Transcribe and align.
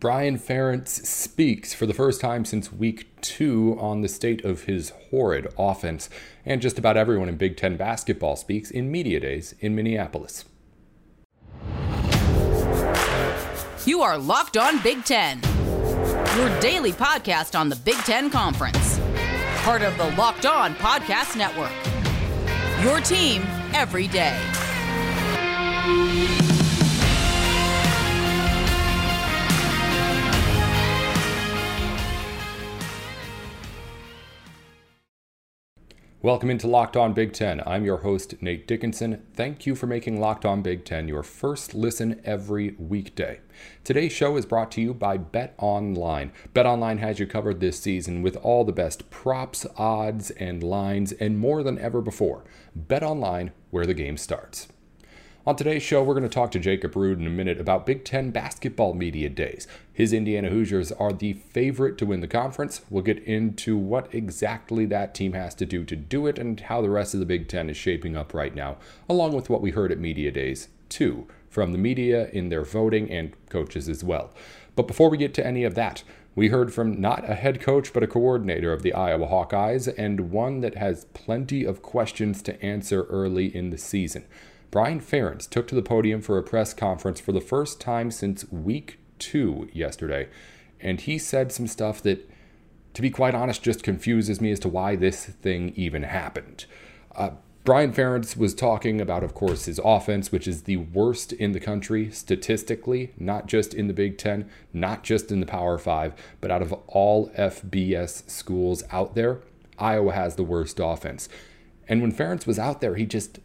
Brian 0.00 0.38
Ferentz 0.38 1.04
speaks 1.04 1.74
for 1.74 1.84
the 1.84 1.94
first 1.94 2.20
time 2.20 2.44
since 2.44 2.72
week 2.72 3.08
two 3.20 3.76
on 3.80 4.00
the 4.00 4.08
state 4.08 4.44
of 4.44 4.62
his 4.64 4.92
horrid 5.10 5.52
offense, 5.58 6.08
and 6.46 6.62
just 6.62 6.78
about 6.78 6.96
everyone 6.96 7.28
in 7.28 7.36
Big 7.36 7.56
Ten 7.56 7.76
basketball 7.76 8.36
speaks 8.36 8.70
in 8.70 8.92
Media 8.92 9.18
Days 9.18 9.56
in 9.58 9.74
Minneapolis. 9.74 10.44
You 13.84 14.02
are 14.02 14.16
Locked 14.16 14.56
On 14.56 14.80
Big 14.82 15.04
Ten, 15.04 15.40
your 16.36 16.60
daily 16.60 16.92
podcast 16.92 17.58
on 17.58 17.68
the 17.68 17.76
Big 17.76 17.96
Ten 17.96 18.30
Conference, 18.30 19.00
part 19.62 19.82
of 19.82 19.98
the 19.98 20.14
Locked 20.16 20.46
On 20.46 20.76
Podcast 20.76 21.36
Network. 21.36 21.72
Your 22.84 23.00
team 23.00 23.42
every 23.74 24.06
day. 24.06 24.38
Welcome 36.20 36.50
into 36.50 36.66
Locked 36.66 36.96
On 36.96 37.12
Big 37.12 37.32
Ten. 37.32 37.62
I'm 37.64 37.84
your 37.84 37.98
host, 37.98 38.42
Nate 38.42 38.66
Dickinson. 38.66 39.24
Thank 39.34 39.66
you 39.66 39.76
for 39.76 39.86
making 39.86 40.18
Locked 40.18 40.44
On 40.44 40.62
Big 40.62 40.84
Ten 40.84 41.06
your 41.06 41.22
first 41.22 41.74
listen 41.74 42.20
every 42.24 42.74
weekday. 42.76 43.38
Today's 43.84 44.10
show 44.10 44.36
is 44.36 44.44
brought 44.44 44.72
to 44.72 44.80
you 44.80 44.92
by 44.92 45.16
Bet 45.16 45.54
Online. 45.58 46.32
Bet 46.54 46.66
Online 46.66 46.98
has 46.98 47.20
you 47.20 47.28
covered 47.28 47.60
this 47.60 47.78
season 47.78 48.20
with 48.20 48.34
all 48.38 48.64
the 48.64 48.72
best 48.72 49.10
props, 49.10 49.64
odds, 49.76 50.30
and 50.32 50.60
lines, 50.60 51.12
and 51.12 51.38
more 51.38 51.62
than 51.62 51.78
ever 51.78 52.00
before. 52.00 52.42
Bet 52.74 53.04
Online, 53.04 53.52
where 53.70 53.86
the 53.86 53.94
game 53.94 54.16
starts. 54.16 54.66
On 55.48 55.56
today's 55.56 55.82
show, 55.82 56.02
we're 56.02 56.12
going 56.12 56.28
to 56.28 56.28
talk 56.28 56.50
to 56.50 56.58
Jacob 56.58 56.94
Rude 56.94 57.18
in 57.18 57.26
a 57.26 57.30
minute 57.30 57.58
about 57.58 57.86
Big 57.86 58.04
Ten 58.04 58.30
basketball 58.30 58.92
media 58.92 59.30
days. 59.30 59.66
His 59.90 60.12
Indiana 60.12 60.50
Hoosiers 60.50 60.92
are 60.92 61.10
the 61.10 61.32
favorite 61.32 61.96
to 61.96 62.04
win 62.04 62.20
the 62.20 62.28
conference. 62.28 62.82
We'll 62.90 63.02
get 63.02 63.22
into 63.24 63.74
what 63.78 64.14
exactly 64.14 64.84
that 64.84 65.14
team 65.14 65.32
has 65.32 65.54
to 65.54 65.64
do 65.64 65.86
to 65.86 65.96
do 65.96 66.26
it 66.26 66.38
and 66.38 66.60
how 66.60 66.82
the 66.82 66.90
rest 66.90 67.14
of 67.14 67.20
the 67.20 67.24
Big 67.24 67.48
Ten 67.48 67.70
is 67.70 67.78
shaping 67.78 68.14
up 68.14 68.34
right 68.34 68.54
now, 68.54 68.76
along 69.08 69.32
with 69.32 69.48
what 69.48 69.62
we 69.62 69.70
heard 69.70 69.90
at 69.90 69.98
media 69.98 70.30
days, 70.30 70.68
too, 70.90 71.26
from 71.48 71.72
the 71.72 71.78
media 71.78 72.28
in 72.28 72.50
their 72.50 72.62
voting 72.62 73.10
and 73.10 73.32
coaches 73.48 73.88
as 73.88 74.04
well. 74.04 74.30
But 74.76 74.86
before 74.86 75.08
we 75.08 75.16
get 75.16 75.32
to 75.32 75.46
any 75.46 75.64
of 75.64 75.74
that, 75.76 76.04
we 76.34 76.48
heard 76.48 76.74
from 76.74 77.00
not 77.00 77.24
a 77.24 77.34
head 77.34 77.58
coach, 77.58 77.94
but 77.94 78.02
a 78.02 78.06
coordinator 78.06 78.70
of 78.70 78.82
the 78.82 78.92
Iowa 78.92 79.26
Hawkeyes, 79.26 79.92
and 79.96 80.30
one 80.30 80.60
that 80.60 80.74
has 80.74 81.06
plenty 81.14 81.64
of 81.64 81.80
questions 81.80 82.42
to 82.42 82.62
answer 82.62 83.04
early 83.04 83.46
in 83.46 83.70
the 83.70 83.78
season. 83.78 84.26
Brian 84.70 85.00
Ferentz 85.00 85.48
took 85.48 85.66
to 85.68 85.74
the 85.74 85.82
podium 85.82 86.20
for 86.20 86.36
a 86.36 86.42
press 86.42 86.74
conference 86.74 87.20
for 87.20 87.32
the 87.32 87.40
first 87.40 87.80
time 87.80 88.10
since 88.10 88.50
week 88.52 88.98
two 89.18 89.68
yesterday, 89.72 90.28
and 90.80 91.00
he 91.00 91.18
said 91.18 91.50
some 91.50 91.66
stuff 91.66 92.02
that, 92.02 92.28
to 92.94 93.02
be 93.02 93.10
quite 93.10 93.34
honest, 93.34 93.62
just 93.62 93.82
confuses 93.82 94.40
me 94.40 94.50
as 94.50 94.60
to 94.60 94.68
why 94.68 94.94
this 94.94 95.24
thing 95.26 95.72
even 95.74 96.02
happened. 96.02 96.66
Uh, 97.16 97.30
Brian 97.64 97.92
Ferentz 97.92 98.36
was 98.36 98.54
talking 98.54 99.00
about, 99.00 99.22
of 99.22 99.34
course, 99.34 99.66
his 99.66 99.80
offense, 99.84 100.32
which 100.32 100.48
is 100.48 100.62
the 100.62 100.78
worst 100.78 101.32
in 101.34 101.52
the 101.52 101.60
country 101.60 102.10
statistically, 102.10 103.12
not 103.18 103.46
just 103.46 103.74
in 103.74 103.88
the 103.88 103.92
Big 103.92 104.16
Ten, 104.16 104.48
not 104.72 105.02
just 105.02 105.30
in 105.30 105.40
the 105.40 105.46
Power 105.46 105.76
Five, 105.76 106.14
but 106.40 106.50
out 106.50 106.62
of 106.62 106.72
all 106.86 107.28
FBS 107.30 108.28
schools 108.30 108.84
out 108.90 109.14
there, 109.14 109.40
Iowa 109.78 110.12
has 110.12 110.36
the 110.36 110.44
worst 110.44 110.80
offense. 110.80 111.28
And 111.88 112.00
when 112.00 112.12
Ferentz 112.12 112.46
was 112.46 112.58
out 112.58 112.80
there, 112.80 112.94
he 112.94 113.04
just 113.04 113.38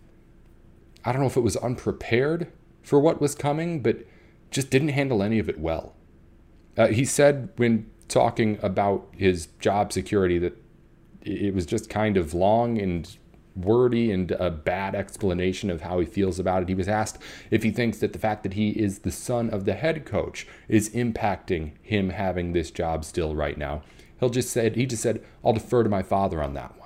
I 1.05 1.11
don't 1.11 1.21
know 1.21 1.27
if 1.27 1.37
it 1.37 1.41
was 1.41 1.57
unprepared 1.57 2.51
for 2.81 2.99
what 2.99 3.21
was 3.21 3.35
coming, 3.35 3.81
but 3.81 4.05
just 4.51 4.69
didn't 4.69 4.89
handle 4.89 5.23
any 5.23 5.39
of 5.39 5.49
it 5.49 5.59
well. 5.59 5.95
Uh, 6.77 6.87
he 6.87 7.05
said 7.05 7.49
when 7.57 7.89
talking 8.07 8.59
about 8.61 9.07
his 9.17 9.47
job 9.59 9.91
security 9.91 10.37
that 10.39 10.55
it 11.21 11.53
was 11.53 11.65
just 11.65 11.89
kind 11.89 12.17
of 12.17 12.33
long 12.33 12.79
and 12.79 13.17
wordy 13.55 14.11
and 14.11 14.31
a 14.31 14.49
bad 14.49 14.95
explanation 14.95 15.69
of 15.69 15.81
how 15.81 15.99
he 15.99 16.05
feels 16.05 16.39
about 16.39 16.63
it. 16.63 16.69
He 16.69 16.75
was 16.75 16.87
asked 16.87 17.21
if 17.51 17.63
he 17.63 17.71
thinks 17.71 17.99
that 17.99 18.13
the 18.13 18.19
fact 18.19 18.43
that 18.43 18.53
he 18.53 18.69
is 18.71 18.99
the 18.99 19.11
son 19.11 19.49
of 19.49 19.65
the 19.65 19.73
head 19.73 20.05
coach 20.05 20.47
is 20.67 20.89
impacting 20.89 21.73
him 21.81 22.09
having 22.09 22.53
this 22.53 22.71
job 22.71 23.05
still 23.05 23.35
right 23.35 23.57
now. 23.57 23.83
He'll 24.19 24.29
just 24.29 24.49
said 24.49 24.75
he 24.75 24.85
just 24.85 25.03
said, 25.03 25.23
I'll 25.43 25.53
defer 25.53 25.83
to 25.83 25.89
my 25.89 26.03
father 26.03 26.41
on 26.41 26.53
that 26.55 26.77
one. 26.79 26.82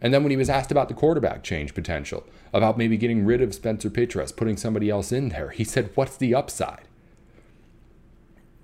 And 0.00 0.12
then 0.12 0.22
when 0.22 0.30
he 0.30 0.36
was 0.36 0.50
asked 0.50 0.70
about 0.70 0.88
the 0.88 0.94
quarterback 0.94 1.42
change 1.42 1.74
potential, 1.74 2.24
about 2.52 2.78
maybe 2.78 2.96
getting 2.96 3.24
rid 3.24 3.40
of 3.40 3.54
Spencer 3.54 3.90
Petras, 3.90 4.34
putting 4.34 4.56
somebody 4.56 4.90
else 4.90 5.12
in 5.12 5.30
there, 5.30 5.50
he 5.50 5.64
said, 5.64 5.90
What's 5.94 6.16
the 6.16 6.34
upside? 6.34 6.84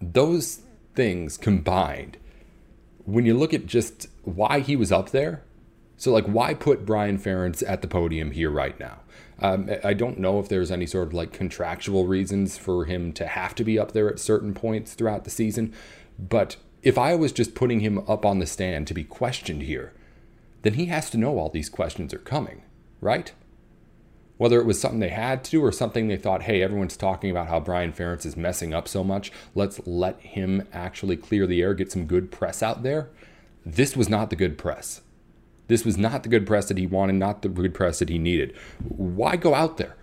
Those 0.00 0.62
things 0.94 1.37
combined, 1.37 2.19
when 3.04 3.26
you 3.26 3.34
look 3.34 3.54
at 3.54 3.66
just 3.66 4.09
why 4.25 4.60
he 4.60 4.76
was 4.76 4.93
up 4.93 5.10
there, 5.10 5.43
so 5.97 6.12
like 6.12 6.26
why 6.26 6.54
put 6.54 6.84
Brian 6.84 7.19
Ferentz 7.19 7.62
at 7.66 7.82
the 7.82 7.88
podium 7.88 8.32
here 8.32 8.50
right 8.50 8.78
now? 8.78 9.00
Um, 9.41 9.70
I 9.82 9.94
don't 9.94 10.19
know 10.19 10.38
if 10.38 10.49
there's 10.49 10.70
any 10.70 10.87
sort 10.87 11.09
of 11.09 11.14
like 11.14 11.32
contractual 11.32 12.06
reasons 12.06 12.59
for 12.59 12.84
him 12.84 13.12
to 13.14 13.26
have 13.26 13.54
to 13.56 13.64
be 13.64 13.78
up 13.78 13.93
there 13.93 14.09
at 14.09 14.20
certain 14.20 14.54
points 14.54 14.94
throughout 14.94 15.25
the 15.25 15.31
season, 15.31 15.72
but 16.19 16.56
if 16.82 16.99
I 16.99 17.14
was 17.14 17.32
just 17.32 17.54
putting 17.54 17.81
him 17.81 17.99
up 18.09 18.26
on 18.26 18.38
the 18.38 18.47
stand 18.47 18.87
to 18.88 18.94
be 18.94 19.04
questioned 19.04 19.62
here, 19.62 19.93
then 20.62 20.75
he 20.75 20.87
has 20.87 21.11
to 21.11 21.19
know 21.19 21.39
all 21.39 21.49
these 21.49 21.69
questions 21.69 22.15
are 22.15 22.19
coming, 22.19 22.62
right? 23.00 23.33
Whether 24.39 24.61
it 24.61 24.67
was 24.67 24.81
something 24.81 25.00
they 25.00 25.11
had 25.11 25.45
to 25.45 25.65
or 25.65 25.71
something 25.71 26.09
they 26.09 26.17
thought, 26.17 26.43
hey, 26.43 26.62
everyone's 26.62 26.97
talking 26.97 27.31
about 27.31 27.49
how 27.49 27.61
Brian 27.61 27.93
Ferentz 27.93 28.27
is 28.27 28.37
messing 28.37 28.73
up 28.73 28.89
so 28.89 29.05
much, 29.05 29.31
let's 29.55 29.81
let 29.87 30.21
him 30.21 30.67
actually 30.73 31.17
clear 31.17 31.47
the 31.47 31.62
air, 31.62 31.75
get 31.75 31.93
some 31.93 32.06
good 32.06 32.33
press 32.33 32.62
out 32.62 32.83
there. 32.83 33.11
This 33.65 33.97
was 33.97 34.09
not 34.09 34.31
the 34.31 34.37
good 34.37 34.59
press. 34.59 35.03
This 35.69 35.84
was 35.84 35.97
not 35.97 36.23
the 36.23 36.28
good 36.28 36.47
press 36.47 36.67
that 36.69 36.79
he 36.79 36.87
wanted, 36.87 37.15
not 37.15 37.43
the 37.43 37.49
good 37.49 37.75
press 37.75 38.00
that 38.00 38.09
he 38.09 38.19
needed. 38.19 38.56
Why 38.89 39.37
go 39.37 39.55
out 39.55 39.77
there? 39.77 39.97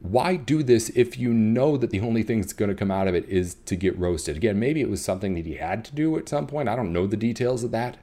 Why 0.00 0.34
do 0.36 0.62
this 0.62 0.88
if 0.90 1.16
you 1.18 1.32
know 1.32 1.76
that 1.76 1.90
the 1.90 2.00
only 2.00 2.22
thing 2.22 2.40
that's 2.40 2.52
going 2.52 2.70
to 2.70 2.74
come 2.74 2.90
out 2.90 3.06
of 3.06 3.14
it 3.14 3.28
is 3.28 3.54
to 3.66 3.76
get 3.76 3.96
roasted? 3.98 4.36
Again, 4.36 4.58
maybe 4.58 4.80
it 4.80 4.90
was 4.90 5.04
something 5.04 5.34
that 5.34 5.46
he 5.46 5.54
had 5.54 5.84
to 5.84 5.94
do 5.94 6.16
at 6.16 6.28
some 6.28 6.46
point. 6.46 6.68
I 6.68 6.74
don't 6.74 6.92
know 6.92 7.06
the 7.06 7.16
details 7.16 7.62
of 7.62 7.70
that. 7.70 7.98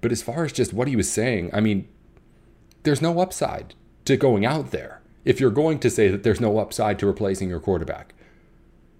But 0.00 0.12
as 0.12 0.22
far 0.22 0.44
as 0.44 0.52
just 0.52 0.72
what 0.72 0.88
he 0.88 0.96
was 0.96 1.10
saying, 1.10 1.50
I 1.52 1.60
mean, 1.60 1.88
there's 2.82 3.02
no 3.02 3.20
upside 3.20 3.74
to 4.06 4.16
going 4.16 4.46
out 4.46 4.70
there 4.70 5.00
if 5.24 5.38
you're 5.38 5.50
going 5.50 5.78
to 5.80 5.90
say 5.90 6.08
that 6.08 6.22
there's 6.22 6.40
no 6.40 6.58
upside 6.58 6.98
to 6.98 7.06
replacing 7.06 7.48
your 7.48 7.60
quarterback. 7.60 8.14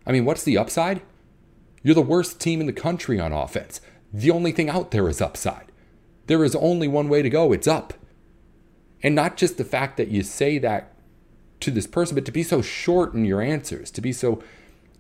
I 0.06 0.12
mean, 0.12 0.25
what's 0.25 0.44
the 0.44 0.59
upside? 0.59 1.03
You're 1.83 1.94
the 1.94 2.03
worst 2.03 2.41
team 2.41 2.60
in 2.60 2.66
the 2.66 2.72
country 2.72 3.19
on 3.19 3.33
offense. 3.33 3.81
The 4.12 4.31
only 4.31 4.53
thing 4.53 4.69
out 4.69 4.91
there 4.91 5.09
is 5.09 5.21
upside. 5.21 5.72
There 6.27 6.44
is 6.44 6.55
only 6.55 6.89
one 6.89 7.09
way 7.09 7.22
to 7.22 7.31
go 7.31 7.53
it's 7.53 7.66
up. 7.66 7.94
And 9.03 9.15
not 9.15 9.37
just 9.37 9.56
the 9.56 9.65
fact 9.65 9.97
that 9.97 10.09
you 10.09 10.22
say 10.22 10.59
that 10.59 10.93
to 11.60 11.71
this 11.71 11.87
person, 11.87 12.15
but 12.15 12.27
to 12.27 12.33
be 12.33 12.43
so 12.43 12.60
short 12.60 13.15
in 13.15 13.25
your 13.25 13.41
answers, 13.41 13.91
to 13.93 14.00
be 14.00 14.12
so 14.12 14.43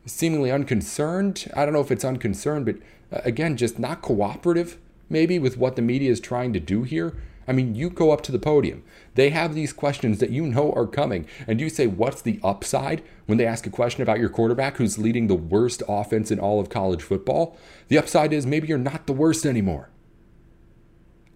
seemingly 0.06 0.50
unconcerned. 0.50 1.50
I 1.54 1.64
don't 1.64 1.74
know 1.74 1.80
if 1.80 1.90
it's 1.90 2.04
unconcerned, 2.04 2.64
but 2.64 2.76
uh, 3.12 3.20
again, 3.24 3.56
just 3.56 3.78
not 3.78 4.00
cooperative 4.00 4.78
maybe 5.10 5.38
with 5.38 5.58
what 5.58 5.76
the 5.76 5.82
media 5.82 6.10
is 6.10 6.20
trying 6.20 6.52
to 6.54 6.60
do 6.60 6.84
here? 6.84 7.14
I 7.50 7.52
mean, 7.52 7.74
you 7.74 7.90
go 7.90 8.12
up 8.12 8.20
to 8.22 8.32
the 8.32 8.38
podium. 8.38 8.84
They 9.16 9.30
have 9.30 9.54
these 9.54 9.72
questions 9.72 10.20
that 10.20 10.30
you 10.30 10.46
know 10.46 10.72
are 10.72 10.86
coming, 10.86 11.26
and 11.48 11.60
you 11.60 11.68
say, 11.68 11.88
What's 11.88 12.22
the 12.22 12.38
upside 12.44 13.02
when 13.26 13.38
they 13.38 13.46
ask 13.46 13.66
a 13.66 13.70
question 13.70 14.02
about 14.02 14.20
your 14.20 14.28
quarterback 14.28 14.76
who's 14.76 14.98
leading 14.98 15.26
the 15.26 15.34
worst 15.34 15.82
offense 15.88 16.30
in 16.30 16.38
all 16.38 16.60
of 16.60 16.70
college 16.70 17.02
football? 17.02 17.58
The 17.88 17.98
upside 17.98 18.32
is 18.32 18.46
maybe 18.46 18.68
you're 18.68 18.78
not 18.78 19.08
the 19.08 19.12
worst 19.12 19.44
anymore. 19.44 19.90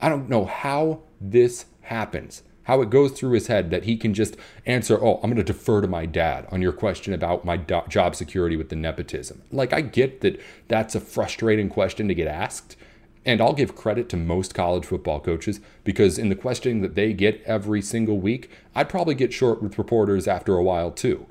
I 0.01 0.09
don't 0.09 0.29
know 0.29 0.45
how 0.45 1.03
this 1.21 1.67
happens, 1.81 2.43
how 2.65 2.81
it 2.81 2.91
goes 2.91 3.11
through 3.11 3.33
his 3.33 3.49
head 3.49 3.71
that 3.71 3.85
he 3.85 3.97
can 3.97 4.15
just 4.15 4.37
answer, 4.67 5.03
Oh, 5.03 5.17
I'm 5.17 5.31
going 5.31 5.37
to 5.37 5.43
defer 5.43 5.81
to 5.81 5.89
my 5.89 6.07
dad 6.07 6.47
on 6.53 6.63
your 6.63 6.73
question 6.73 7.13
about 7.13 7.45
my 7.45 7.57
do- 7.57 7.83
job 7.89 8.15
security 8.15 8.57
with 8.57 8.69
the 8.69 8.77
nepotism. 8.77 9.43
Like, 9.51 9.73
I 9.73 9.81
get 9.81 10.21
that 10.21 10.41
that's 10.69 10.95
a 10.95 11.01
frustrating 11.01 11.69
question 11.69 12.07
to 12.07 12.15
get 12.15 12.29
asked. 12.29 12.77
And 13.27 13.41
I'll 13.41 13.55
give 13.55 13.75
credit 13.75 14.09
to 14.11 14.17
most 14.17 14.55
college 14.55 14.85
football 14.85 15.21
coaches 15.21 15.61
because 15.83 16.19
in 16.19 16.29
the 16.29 16.35
questioning 16.35 16.83
that 16.83 16.95
they 16.95 17.13
get 17.13 17.43
every 17.45 17.81
single 17.81 18.19
week, 18.19 18.51
I'd 18.75 18.89
probably 18.89 19.15
get 19.15 19.33
short 19.33 19.63
with 19.63 19.79
reporters 19.79 20.29
after 20.29 20.57
a 20.57 20.63
while 20.63 20.91
too. 20.91 21.27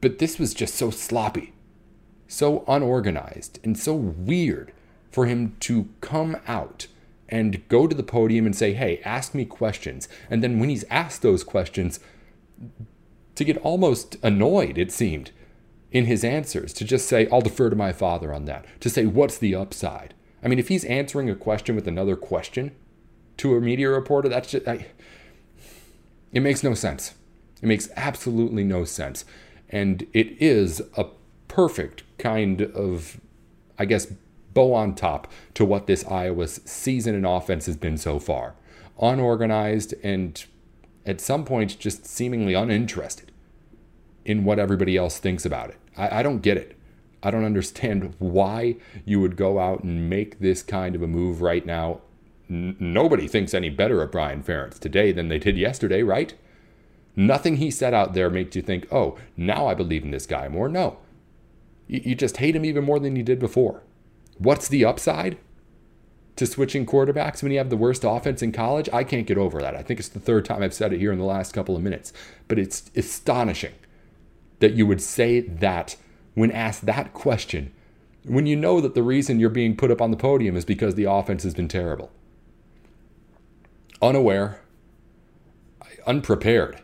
But 0.00 0.18
this 0.18 0.38
was 0.38 0.54
just 0.54 0.74
so 0.74 0.90
sloppy, 0.90 1.52
so 2.28 2.64
unorganized, 2.66 3.58
and 3.64 3.78
so 3.78 3.94
weird 3.94 4.72
for 5.10 5.26
him 5.26 5.56
to 5.60 5.88
come 6.00 6.36
out 6.46 6.86
and 7.28 7.66
go 7.68 7.86
to 7.86 7.94
the 7.94 8.02
podium 8.02 8.44
and 8.44 8.56
say, 8.56 8.72
hey, 8.72 9.00
ask 9.04 9.34
me 9.34 9.44
questions. 9.44 10.08
And 10.28 10.42
then 10.42 10.58
when 10.58 10.68
he's 10.68 10.84
asked 10.84 11.22
those 11.22 11.44
questions, 11.44 12.00
to 13.34 13.44
get 13.44 13.56
almost 13.58 14.16
annoyed, 14.22 14.76
it 14.76 14.92
seemed, 14.92 15.30
in 15.92 16.06
his 16.06 16.24
answers, 16.24 16.72
to 16.74 16.84
just 16.84 17.08
say, 17.08 17.28
I'll 17.30 17.40
defer 17.40 17.70
to 17.70 17.76
my 17.76 17.92
father 17.92 18.34
on 18.34 18.44
that, 18.46 18.66
to 18.80 18.90
say, 18.90 19.06
what's 19.06 19.38
the 19.38 19.54
upside? 19.54 20.14
I 20.42 20.48
mean, 20.48 20.58
if 20.58 20.68
he's 20.68 20.84
answering 20.84 21.28
a 21.28 21.34
question 21.34 21.76
with 21.76 21.86
another 21.86 22.16
question 22.16 22.72
to 23.38 23.56
a 23.56 23.60
media 23.60 23.90
reporter, 23.90 24.28
that's 24.28 24.50
just, 24.50 24.66
I, 24.66 24.86
it 26.32 26.40
makes 26.40 26.62
no 26.62 26.74
sense. 26.74 27.14
It 27.62 27.66
makes 27.66 27.88
absolutely 27.96 28.64
no 28.64 28.84
sense. 28.84 29.24
And 29.68 30.06
it 30.12 30.40
is 30.40 30.82
a 30.96 31.06
perfect 31.48 32.04
kind 32.18 32.62
of, 32.62 33.20
I 33.78 33.84
guess, 33.84 34.12
bow 34.54 34.72
on 34.74 34.94
top 34.94 35.30
to 35.54 35.64
what 35.64 35.86
this 35.86 36.04
Iowa 36.06 36.48
season 36.48 37.14
and 37.14 37.26
offense 37.26 37.66
has 37.66 37.76
been 37.76 37.98
so 37.98 38.18
far. 38.18 38.54
Unorganized 39.00 39.94
and 40.02 40.44
at 41.06 41.20
some 41.20 41.44
point 41.44 41.78
just 41.78 42.06
seemingly 42.06 42.54
uninterested 42.54 43.32
in 44.24 44.44
what 44.44 44.58
everybody 44.58 44.96
else 44.96 45.18
thinks 45.18 45.44
about 45.44 45.70
it. 45.70 45.78
I, 45.96 46.20
I 46.20 46.22
don't 46.22 46.40
get 46.40 46.56
it. 46.56 46.76
I 47.22 47.30
don't 47.30 47.44
understand 47.44 48.14
why 48.18 48.76
you 49.04 49.20
would 49.20 49.36
go 49.36 49.58
out 49.58 49.82
and 49.82 50.08
make 50.08 50.38
this 50.38 50.62
kind 50.62 50.94
of 50.94 51.02
a 51.02 51.06
move 51.06 51.42
right 51.42 51.64
now. 51.66 52.00
N- 52.48 52.76
nobody 52.80 53.28
thinks 53.28 53.52
any 53.52 53.68
better 53.68 54.02
of 54.02 54.10
Brian 54.10 54.42
Ferentz 54.42 54.78
today 54.78 55.12
than 55.12 55.28
they 55.28 55.38
did 55.38 55.58
yesterday, 55.58 56.02
right? 56.02 56.34
Nothing 57.14 57.56
he 57.56 57.70
said 57.70 57.92
out 57.92 58.14
there 58.14 58.30
makes 58.30 58.56
you 58.56 58.62
think, 58.62 58.86
oh, 58.90 59.18
now 59.36 59.66
I 59.66 59.74
believe 59.74 60.02
in 60.02 60.10
this 60.10 60.26
guy 60.26 60.48
more. 60.48 60.68
No. 60.68 60.98
You, 61.86 62.00
you 62.04 62.14
just 62.14 62.38
hate 62.38 62.56
him 62.56 62.64
even 62.64 62.84
more 62.84 62.98
than 62.98 63.16
you 63.16 63.22
did 63.22 63.38
before. 63.38 63.82
What's 64.38 64.68
the 64.68 64.84
upside 64.84 65.36
to 66.36 66.46
switching 66.46 66.86
quarterbacks 66.86 67.42
when 67.42 67.52
you 67.52 67.58
have 67.58 67.68
the 67.68 67.76
worst 67.76 68.04
offense 68.04 68.40
in 68.40 68.52
college? 68.52 68.88
I 68.92 69.04
can't 69.04 69.26
get 69.26 69.36
over 69.36 69.60
that. 69.60 69.76
I 69.76 69.82
think 69.82 70.00
it's 70.00 70.08
the 70.08 70.20
third 70.20 70.46
time 70.46 70.62
I've 70.62 70.72
said 70.72 70.94
it 70.94 71.00
here 71.00 71.12
in 71.12 71.18
the 71.18 71.24
last 71.24 71.52
couple 71.52 71.76
of 71.76 71.82
minutes. 71.82 72.14
But 72.48 72.58
it's 72.58 72.90
astonishing 72.96 73.74
that 74.60 74.72
you 74.72 74.86
would 74.86 75.02
say 75.02 75.40
that 75.40 75.96
when 76.34 76.50
asked 76.50 76.86
that 76.86 77.12
question 77.12 77.72
when 78.24 78.46
you 78.46 78.56
know 78.56 78.80
that 78.80 78.94
the 78.94 79.02
reason 79.02 79.40
you're 79.40 79.50
being 79.50 79.76
put 79.76 79.90
up 79.90 80.02
on 80.02 80.10
the 80.10 80.16
podium 80.16 80.56
is 80.56 80.64
because 80.64 80.94
the 80.94 81.04
offense 81.04 81.42
has 81.42 81.54
been 81.54 81.68
terrible. 81.68 82.10
Unaware, 84.02 84.60
unprepared, 86.06 86.80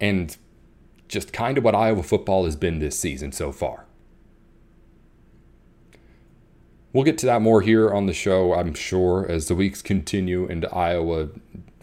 and 0.00 0.36
just 1.08 1.32
kind 1.32 1.58
of 1.58 1.64
what 1.64 1.74
Iowa 1.74 2.02
football 2.02 2.44
has 2.44 2.56
been 2.56 2.78
this 2.78 2.98
season 2.98 3.32
so 3.32 3.52
far. 3.52 3.86
We'll 6.92 7.04
get 7.04 7.18
to 7.18 7.26
that 7.26 7.42
more 7.42 7.60
here 7.60 7.90
on 7.90 8.06
the 8.06 8.12
show, 8.12 8.54
I'm 8.54 8.74
sure, 8.74 9.24
as 9.28 9.46
the 9.46 9.54
weeks 9.54 9.80
continue 9.80 10.46
and 10.48 10.66
Iowa. 10.72 11.28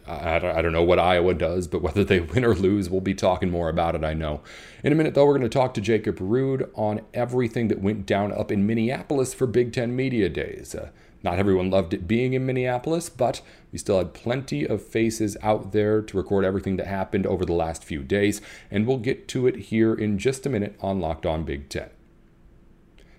I 0.08 0.62
don't 0.62 0.72
know 0.72 0.84
what 0.84 1.00
Iowa 1.00 1.34
does, 1.34 1.68
but 1.68 1.82
whether 1.82 2.04
they 2.04 2.20
win 2.34 2.46
or 2.46 2.56
lose, 2.56 2.90
we'll 2.90 3.02
be 3.02 3.14
talking 3.14 3.50
more 3.50 3.70
about 3.70 3.96
it, 3.96 4.04
I 4.04 4.14
know. 4.14 4.42
In 4.84 4.92
a 4.92 4.96
minute, 4.96 5.14
though, 5.14 5.26
we're 5.26 5.38
going 5.38 5.42
to 5.42 5.50
talk 5.50 5.74
to 5.76 5.82
Jacob 5.82 6.18
Rude 6.20 6.70
on 6.76 7.02
everything 7.14 7.68
that 7.68 7.82
went 7.82 8.06
down 8.06 8.32
up 8.32 8.52
in 8.52 8.66
Minneapolis 8.66 9.34
for 9.34 9.48
Big 9.48 9.74
Ten 9.74 9.96
Media 9.96 10.30
Days. 10.30 10.74
Uh, 10.74 10.90
not 11.24 11.40
everyone 11.40 11.70
loved 11.70 11.94
it 11.94 12.08
being 12.08 12.34
in 12.34 12.46
Minneapolis, 12.46 13.10
but 13.10 13.42
we 13.72 13.80
still 13.80 13.98
had 13.98 14.14
plenty 14.14 14.66
of 14.66 14.86
faces 14.86 15.36
out 15.42 15.72
there 15.72 16.02
to 16.02 16.18
record 16.18 16.46
everything 16.46 16.78
that 16.78 16.88
happened 16.88 17.26
over 17.26 17.44
the 17.44 17.54
last 17.54 17.84
few 17.84 18.04
days, 18.04 18.40
and 18.72 18.86
we'll 18.86 18.98
get 18.98 19.28
to 19.30 19.48
it 19.48 19.56
here 19.56 19.94
in 19.94 20.18
just 20.18 20.46
a 20.46 20.50
minute 20.50 20.78
on 20.80 21.00
Locked 21.00 21.26
On 21.26 21.44
Big 21.44 21.70
Ten. 21.70 21.90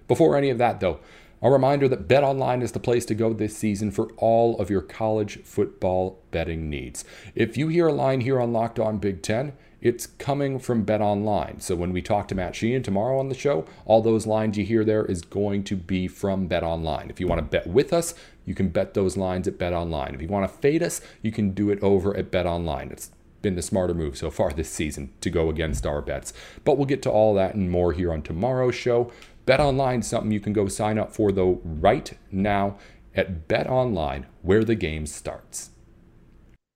Before 0.07 0.37
any 0.37 0.49
of 0.49 0.59
that, 0.59 0.81
though, 0.81 1.01
a 1.43 1.51
reminder 1.51 1.89
that 1.89 2.09
BetOnline 2.09 2.63
is 2.63 2.73
the 2.73 2.81
place 2.81 3.05
to 3.07 3.15
go 3.15 3.33
this 3.33 3.57
season 3.57 3.91
for 3.91 4.11
all 4.17 4.59
of 4.59 4.71
your 4.71 4.81
college 4.81 5.43
football 5.45 6.21
betting 6.31 6.69
needs. 6.69 7.05
If 7.35 7.57
you 7.57 7.69
hear 7.69 7.89
a 7.89 7.93
line 7.93 8.23
here 8.23 8.41
on 8.41 8.53
Locked 8.53 8.79
On 8.79 8.99
Big 8.99 9.23
Ten, 9.23 9.53
it's 9.81 10.07
coming 10.07 10.59
from 10.59 10.85
BetOnline. 10.85 11.63
So 11.63 11.77
when 11.77 11.93
we 11.93 12.03
talk 12.03 12.27
to 12.29 12.35
Matt 12.35 12.57
Sheehan 12.57 12.83
tomorrow 12.83 13.19
on 13.19 13.29
the 13.29 13.35
show, 13.35 13.65
all 13.85 14.03
those 14.03 14.27
lines 14.27 14.59
you 14.59 14.65
hear 14.65 14.85
there 14.85 15.05
is 15.05 15.23
going 15.23 15.63
to 15.65 15.77
be 15.77 16.09
from 16.09 16.49
BetOnline. 16.49 17.11
If 17.11 17.21
you 17.21 17.29
want 17.29 17.39
to 17.39 17.49
bet 17.49 17.69
with 17.69 17.93
us, 17.93 18.15
you 18.45 18.55
can 18.57 18.71
bet 18.71 18.95
those 18.95 19.17
lines 19.17 19.47
at 19.47 19.59
BetOnline. 19.59 20.15
If 20.15 20.23
you 20.23 20.29
want 20.29 20.51
to 20.51 20.59
fade 20.59 20.83
us, 20.83 21.01
you 21.23 21.31
can 21.31 21.51
do 21.51 21.71
it 21.71 21.81
over 21.81 22.17
at 22.17 22.33
BetOnline. 22.33 22.91
It's 22.91 23.11
been 23.41 23.55
the 23.55 23.63
smarter 23.63 23.95
move 23.95 24.19
so 24.19 24.33
far 24.33 24.51
this 24.51 24.69
season 24.69 25.13
to 25.21 25.31
go 25.31 25.49
against 25.49 25.87
our 25.87 26.03
bets. 26.03 26.33
But 26.65 26.77
we'll 26.77 26.87
get 26.87 27.03
to 27.03 27.11
all 27.11 27.35
that 27.35 27.55
and 27.55 27.71
more 27.71 27.93
here 27.93 28.13
on 28.13 28.23
tomorrow's 28.23 28.75
show. 28.75 29.13
Bet 29.49 29.61
Online 29.61 30.03
something 30.03 30.31
you 30.31 30.41
can 30.41 30.53
go 30.53 30.69
sign 30.69 30.99
up 30.99 31.11
for 31.15 31.33
though 31.33 31.63
right 31.65 32.13
now 32.31 32.77
at 33.15 33.49
Bet 33.49 33.67
Online, 33.67 34.27
where 34.43 34.63
the 34.63 34.75
game 34.75 35.07
starts. 35.07 35.71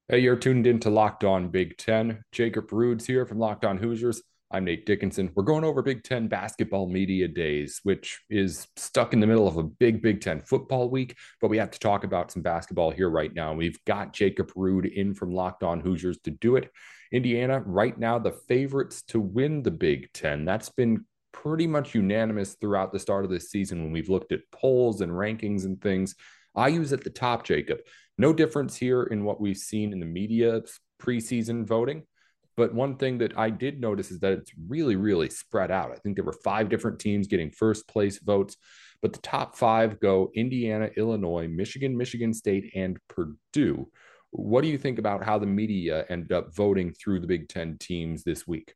Hey, 0.09 0.21
you're 0.21 0.37
tuned 0.37 0.67
in 0.67 0.81
to 0.81 0.89
Locked 0.89 1.23
On 1.23 1.51
Big 1.51 1.77
Ten. 1.77 2.23
Jacob 2.33 2.73
Rudes 2.73 3.07
here 3.07 3.27
from 3.27 3.39
Locked 3.39 3.67
On 3.67 3.77
Hoosiers. 3.77 4.23
I'm 4.51 4.65
Nate 4.65 4.87
Dickinson. 4.87 5.31
We're 5.35 5.43
going 5.43 5.65
over 5.65 5.83
Big 5.83 6.03
Ten 6.03 6.29
basketball 6.29 6.89
media 6.89 7.29
days, 7.29 7.81
which 7.83 8.23
is 8.31 8.67
stuck 8.79 9.13
in 9.13 9.21
the 9.21 9.27
middle 9.27 9.47
of 9.47 9.59
a 9.59 9.65
big 9.65 10.01
Big 10.01 10.23
Ten 10.23 10.41
football 10.41 10.89
week, 10.89 11.15
but 11.43 11.49
we 11.49 11.59
have 11.59 11.73
to 11.73 11.79
talk 11.79 12.05
about 12.05 12.33
some 12.33 12.41
basketball 12.41 12.91
here 12.91 13.11
right 13.11 13.35
now. 13.35 13.53
We've 13.53 13.85
got 13.85 14.15
Jacob 14.15 14.51
Rude 14.57 14.87
in 14.87 15.13
from 15.13 15.35
Locked 15.35 15.63
On 15.63 15.79
Hoosiers 15.81 16.21
to 16.21 16.31
do 16.31 16.57
it. 16.57 16.71
Indiana, 17.13 17.61
right 17.67 17.99
now, 17.99 18.19
the 18.19 18.33
favorites 18.33 19.03
to 19.09 19.21
win 19.21 19.63
the 19.63 19.71
Big 19.71 20.11
Ten. 20.15 20.47
That's 20.47 20.71
been 20.71 21.05
pretty 21.33 21.67
much 21.67 21.95
unanimous 21.95 22.55
throughout 22.55 22.93
the 22.93 22.99
start 22.99 23.25
of 23.25 23.31
this 23.31 23.51
season 23.51 23.83
when 23.83 23.93
we've 23.93 24.09
looked 24.09 24.33
at 24.33 24.41
polls 24.53 25.01
and 25.01 25.13
rankings 25.13 25.65
and 25.65 25.81
things. 25.81 26.15
IU's 26.57 26.93
at 26.93 27.05
the 27.05 27.11
top, 27.11 27.45
Jacob. 27.45 27.79
No 28.19 28.33
difference 28.33 28.77
here 28.77 29.05
in 29.05 29.25
what 29.25 29.41
we've 29.41 29.57
seen 29.57 29.93
in 29.93 30.01
the 30.01 30.07
media 30.07 30.61
preseason 31.01 31.67
voting. 31.67 32.05
But 32.57 32.75
one 32.75 32.97
thing 32.97 33.19
that 33.19 33.37
I 33.39 33.49
did 33.51 33.81
notice 33.81 34.11
is 34.11 34.21
that 34.21 34.35
it's 34.35 34.53
really, 34.69 34.97
really 34.97 35.31
spread 35.31 35.71
out. 35.71 35.91
I 35.91 35.97
think 35.97 36.17
there 36.17 36.25
were 36.25 36.37
five 36.45 36.69
different 36.69 36.99
teams 36.99 37.27
getting 37.27 37.51
first 37.51 37.89
place 37.89 38.19
votes, 38.19 38.57
but 39.01 39.15
the 39.15 39.21
top 39.21 39.57
five 39.57 39.99
go 40.01 40.31
Indiana, 40.35 40.91
Illinois, 40.97 41.49
Michigan, 41.49 41.97
Michigan 41.97 42.35
State, 42.35 42.71
and 42.75 42.99
Purdue. 43.09 43.89
What 44.31 44.63
do 44.63 44.69
you 44.69 44.79
think 44.79 44.99
about 44.99 45.25
how 45.25 45.39
the 45.39 45.47
media 45.47 46.05
ended 46.09 46.33
up 46.33 46.55
voting 46.55 46.93
through 46.93 47.21
the 47.21 47.27
Big 47.27 47.49
Ten 47.49 47.79
teams 47.79 48.23
this 48.23 48.47
week? 48.47 48.75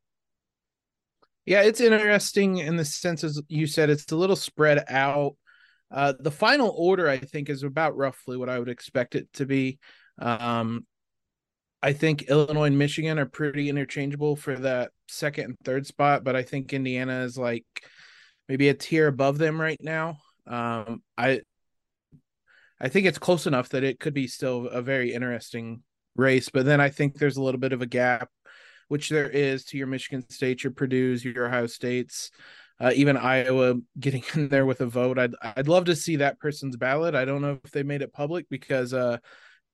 Yeah, 1.47 1.61
it's 1.61 1.79
interesting 1.79 2.57
in 2.57 2.75
the 2.75 2.83
sense 2.83 3.23
as 3.23 3.41
you 3.47 3.67
said, 3.67 3.89
it's 3.89 4.11
a 4.11 4.17
little 4.17 4.35
spread 4.35 4.83
out. 4.89 5.37
Uh, 5.89 6.11
the 6.19 6.29
final 6.29 6.75
order, 6.77 7.07
I 7.07 7.19
think, 7.19 7.49
is 7.49 7.63
about 7.63 7.95
roughly 7.95 8.35
what 8.35 8.49
I 8.49 8.59
would 8.59 8.67
expect 8.67 9.15
it 9.15 9.31
to 9.35 9.45
be. 9.45 9.79
Um, 10.19 10.85
I 11.81 11.93
think 11.93 12.23
Illinois 12.23 12.65
and 12.65 12.77
Michigan 12.77 13.17
are 13.17 13.25
pretty 13.25 13.69
interchangeable 13.69 14.35
for 14.35 14.57
that 14.57 14.91
second 15.07 15.45
and 15.45 15.55
third 15.63 15.87
spot, 15.87 16.25
but 16.25 16.35
I 16.35 16.43
think 16.43 16.73
Indiana 16.73 17.21
is 17.21 17.37
like 17.37 17.65
maybe 18.49 18.67
a 18.67 18.73
tier 18.73 19.07
above 19.07 19.37
them 19.37 19.59
right 19.61 19.79
now. 19.81 20.17
Um, 20.45 21.01
I 21.17 21.39
I 22.81 22.89
think 22.89 23.07
it's 23.07 23.19
close 23.19 23.47
enough 23.47 23.69
that 23.69 23.85
it 23.85 24.01
could 24.01 24.13
be 24.13 24.27
still 24.27 24.67
a 24.67 24.81
very 24.81 25.13
interesting 25.13 25.81
race, 26.17 26.49
but 26.49 26.65
then 26.65 26.81
I 26.81 26.89
think 26.89 27.13
there's 27.13 27.37
a 27.37 27.41
little 27.41 27.61
bit 27.61 27.71
of 27.71 27.81
a 27.81 27.85
gap 27.85 28.29
which 28.87 29.09
there 29.09 29.29
is 29.29 29.65
to 29.65 29.77
your 29.77 29.87
Michigan 29.87 30.27
State, 30.29 30.63
your 30.63 30.71
Purdue's, 30.71 31.23
your 31.23 31.47
Ohio 31.47 31.67
States, 31.67 32.31
uh, 32.79 32.91
even 32.95 33.17
Iowa 33.17 33.75
getting 33.99 34.23
in 34.35 34.49
there 34.49 34.65
with 34.65 34.81
a 34.81 34.85
vote. 34.85 35.17
I'd 35.17 35.35
I'd 35.41 35.67
love 35.67 35.85
to 35.85 35.95
see 35.95 36.17
that 36.17 36.39
person's 36.39 36.77
ballot. 36.77 37.15
I 37.15 37.25
don't 37.25 37.41
know 37.41 37.59
if 37.63 37.71
they 37.71 37.83
made 37.83 38.01
it 38.01 38.13
public 38.13 38.47
because 38.49 38.93
uh, 38.93 39.17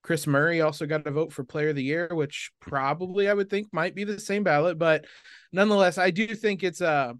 Kris 0.04 0.28
Murray 0.28 0.62
also 0.62 0.86
got 0.86 1.08
a 1.08 1.12
vote 1.12 1.32
for 1.34 1.44
Player 1.44 1.70
of 1.70 1.76
the 1.76 1.84
Year, 1.84 2.10
which 2.12 2.52
probably 2.60 3.30
I 3.30 3.34
would 3.34 3.50
think 3.50 3.68
might 3.72 3.96
be 3.96 4.04
the 4.04 4.20
same 4.20 4.44
ballot, 4.44 4.78
but 4.78 5.06
nonetheless, 5.52 5.98
I 5.98 6.12
do 6.12 6.28
think 6.36 6.64
it's 6.64 6.82
uh 6.82 7.14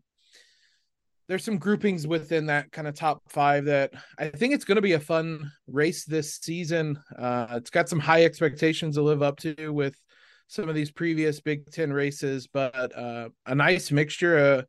there's 1.28 1.44
some 1.44 1.58
groupings 1.58 2.06
within 2.06 2.48
that 2.48 2.72
kind 2.72 2.88
of 2.88 2.96
top 2.96 3.22
five 3.30 3.66
that 3.66 3.94
I 4.18 4.28
think 4.28 4.54
it's 4.54 4.66
going 4.66 4.76
to 4.76 4.82
be 4.82 4.94
a 4.94 5.00
fun 5.00 5.52
race 5.68 6.04
this 6.04 6.36
season. 6.36 7.00
Uh, 7.18 7.48
it's 7.52 7.70
got 7.70 7.88
some 7.88 8.00
high 8.00 8.26
expectations 8.26 8.96
to 8.96 9.02
live 9.02 9.22
up 9.22 9.38
to 9.40 9.70
with 9.70 9.96
some 10.54 10.70
of 10.70 10.76
these 10.76 10.92
previous 10.92 11.42
Big 11.42 11.70
Ten 11.72 11.92
races, 11.92 12.48
but 12.48 12.96
uh, 12.96 13.30
a 13.48 13.56
nice 13.56 13.92
mixture 13.92 14.38
of, 14.38 14.66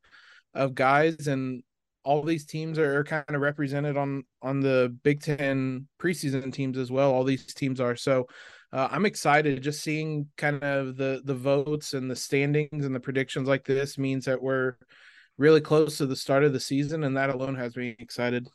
of 0.54 0.74
guys 0.74 1.28
and 1.28 1.62
all 2.04 2.22
these 2.22 2.46
teams 2.46 2.78
are 2.78 3.04
kind 3.04 3.24
of 3.28 3.40
represented 3.40 3.96
on 3.96 4.24
on 4.42 4.60
the 4.60 4.96
Big 5.02 5.20
Ten 5.20 5.86
preseason 6.00 6.52
teams 6.52 6.78
as 6.78 6.90
well. 6.90 7.12
All 7.12 7.24
these 7.24 7.46
teams 7.54 7.80
are 7.80 7.96
so. 7.96 8.26
Uh, 8.72 8.88
I'm 8.90 9.06
excited 9.06 9.62
just 9.62 9.82
seeing 9.82 10.26
kind 10.36 10.62
of 10.64 10.96
the 10.96 11.22
the 11.24 11.34
votes 11.34 11.94
and 11.94 12.10
the 12.10 12.16
standings 12.16 12.84
and 12.84 12.94
the 12.94 13.00
predictions 13.00 13.46
like 13.46 13.64
this 13.64 13.98
means 13.98 14.24
that 14.24 14.42
we're 14.42 14.76
really 15.38 15.60
close 15.60 15.98
to 15.98 16.06
the 16.06 16.16
start 16.16 16.44
of 16.44 16.52
the 16.52 16.60
season, 16.60 17.04
and 17.04 17.16
that 17.16 17.30
alone 17.30 17.56
has 17.56 17.76
me 17.76 17.94
excited. 17.98 18.48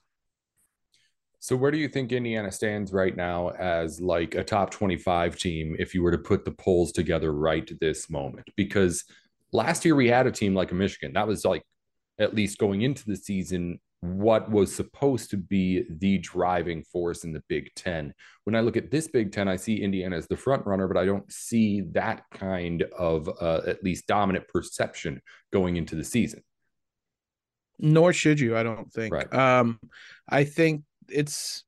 So 1.40 1.56
where 1.56 1.72
do 1.72 1.78
you 1.78 1.88
think 1.88 2.12
Indiana 2.12 2.52
stands 2.52 2.92
right 2.92 3.16
now 3.16 3.50
as 3.50 4.02
like 4.02 4.36
a 4.36 4.44
top 4.44 4.72
25 4.72 5.38
team 5.38 5.76
if 5.80 5.96
you 5.96 6.04
were 6.04 6.12
to 6.12 6.18
put 6.18 6.44
the 6.44 6.52
polls 6.52 6.92
together 6.92 7.32
right 7.32 7.70
this 7.80 8.10
moment? 8.10 8.50
Because 8.58 9.06
last 9.54 9.86
year 9.86 9.96
we 9.96 10.10
had 10.10 10.28
a 10.28 10.32
team 10.32 10.54
like 10.54 10.72
a 10.72 10.76
Michigan. 10.76 11.14
That 11.14 11.28
was 11.28 11.46
like 11.46 11.64
at 12.20 12.36
least 12.36 12.58
going 12.58 12.82
into 12.82 13.06
the 13.06 13.16
season 13.16 13.80
what 14.02 14.50
was 14.50 14.74
supposed 14.74 15.30
to 15.30 15.38
be 15.38 15.84
the 15.90 16.18
driving 16.20 16.84
force 16.84 17.24
in 17.24 17.34
the 17.34 17.44
Big 17.50 17.70
10. 17.76 18.14
When 18.46 18.56
I 18.56 18.62
look 18.62 18.78
at 18.78 18.92
this 18.92 19.08
Big 19.08 19.32
10, 19.32 19.48
I 19.48 19.58
see 19.58 19.82
Indiana 19.82 20.18
as 20.18 20.28
the 20.28 20.38
front 20.38 20.66
runner, 20.66 20.88
but 20.88 20.98
I 20.98 21.06
don't 21.06 21.30
see 21.32 21.82
that 21.92 22.24
kind 22.32 22.84
of 22.98 23.30
uh, 23.42 23.62
at 23.68 23.84
least 23.84 24.08
dominant 24.08 24.48
perception 24.48 25.22
going 25.52 25.76
into 25.76 25.96
the 25.96 26.04
season. 26.04 26.44
Nor 27.78 28.14
should 28.14 28.40
you, 28.40 28.58
I 28.58 28.64
don't 28.64 28.92
think. 28.92 29.14
Right. 29.14 29.34
Um, 29.34 29.80
I 30.28 30.44
think 30.44 30.84
it's 31.12 31.64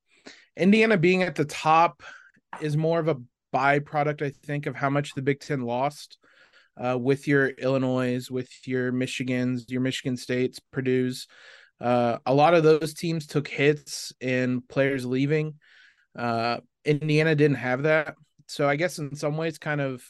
Indiana 0.56 0.96
being 0.96 1.22
at 1.22 1.34
the 1.34 1.44
top 1.44 2.02
is 2.60 2.76
more 2.76 3.00
of 3.00 3.08
a 3.08 3.16
byproduct, 3.54 4.22
I 4.22 4.30
think, 4.44 4.66
of 4.66 4.74
how 4.76 4.90
much 4.90 5.14
the 5.14 5.22
Big 5.22 5.40
Ten 5.40 5.62
lost. 5.62 6.18
uh, 6.76 6.98
with 6.98 7.28
your 7.28 7.48
Illinois, 7.48 8.30
with 8.30 8.50
your 8.66 8.92
Michigans, 8.92 9.70
your 9.70 9.80
Michigan 9.80 10.16
States, 10.16 10.60
Purdue's. 10.72 11.26
Uh, 11.80 12.18
a 12.26 12.34
lot 12.34 12.54
of 12.54 12.62
those 12.62 12.94
teams 12.94 13.26
took 13.26 13.48
hits 13.48 14.12
and 14.20 14.66
players 14.68 15.04
leaving. 15.04 15.54
Uh, 16.16 16.58
Indiana 16.84 17.34
didn't 17.34 17.56
have 17.56 17.82
that. 17.82 18.14
So 18.46 18.68
I 18.68 18.76
guess 18.76 18.98
in 18.98 19.14
some 19.16 19.36
ways, 19.36 19.58
kind 19.58 19.80
of 19.80 20.02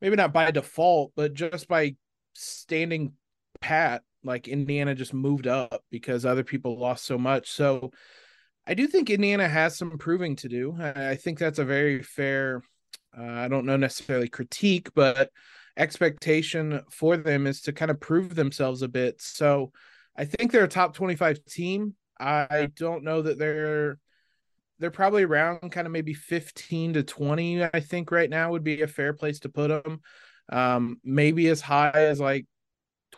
maybe 0.00 0.16
not 0.16 0.32
by 0.32 0.50
default, 0.50 1.12
but 1.16 1.34
just 1.34 1.68
by 1.68 1.96
standing 2.34 3.12
pat, 3.60 4.02
like 4.22 4.48
Indiana 4.48 4.94
just 4.94 5.14
moved 5.14 5.46
up 5.46 5.82
because 5.90 6.26
other 6.26 6.44
people 6.44 6.78
lost 6.78 7.04
so 7.04 7.18
much. 7.18 7.50
So 7.50 7.92
I 8.68 8.74
do 8.74 8.86
think 8.86 9.08
Indiana 9.08 9.48
has 9.48 9.78
some 9.78 9.96
proving 9.96 10.36
to 10.36 10.48
do. 10.48 10.76
I 10.78 11.14
think 11.14 11.38
that's 11.38 11.58
a 11.58 11.64
very 11.64 12.02
fair, 12.02 12.62
uh, 13.18 13.24
I 13.24 13.48
don't 13.48 13.64
know 13.64 13.78
necessarily 13.78 14.28
critique, 14.28 14.90
but 14.94 15.30
expectation 15.78 16.82
for 16.90 17.16
them 17.16 17.46
is 17.46 17.62
to 17.62 17.72
kind 17.72 17.90
of 17.90 17.98
prove 17.98 18.34
themselves 18.34 18.82
a 18.82 18.88
bit. 18.88 19.22
So 19.22 19.72
I 20.14 20.26
think 20.26 20.52
they're 20.52 20.64
a 20.64 20.68
top 20.68 20.94
25 20.94 21.42
team. 21.46 21.94
I 22.20 22.68
don't 22.76 23.04
know 23.04 23.22
that 23.22 23.38
they're 23.38 23.98
they're 24.80 24.90
probably 24.90 25.22
around 25.22 25.72
kind 25.72 25.86
of 25.86 25.92
maybe 25.92 26.14
15 26.14 26.92
to 26.94 27.02
20 27.02 27.64
I 27.64 27.80
think 27.80 28.10
right 28.10 28.28
now 28.28 28.50
would 28.50 28.64
be 28.64 28.82
a 28.82 28.86
fair 28.86 29.12
place 29.12 29.38
to 29.40 29.48
put 29.48 29.68
them. 29.68 30.00
Um 30.50 31.00
maybe 31.04 31.48
as 31.48 31.60
high 31.60 31.90
as 31.90 32.20
like 32.20 32.46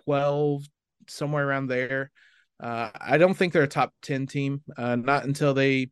12 0.05 0.65
somewhere 1.09 1.49
around 1.49 1.67
there. 1.67 2.13
Uh 2.61 2.91
I 3.01 3.19
don't 3.19 3.35
think 3.35 3.53
they're 3.53 3.63
a 3.63 3.69
top 3.69 3.93
10 4.03 4.27
team 4.27 4.63
uh 4.77 4.97
not 4.97 5.25
until 5.25 5.55
they 5.55 5.91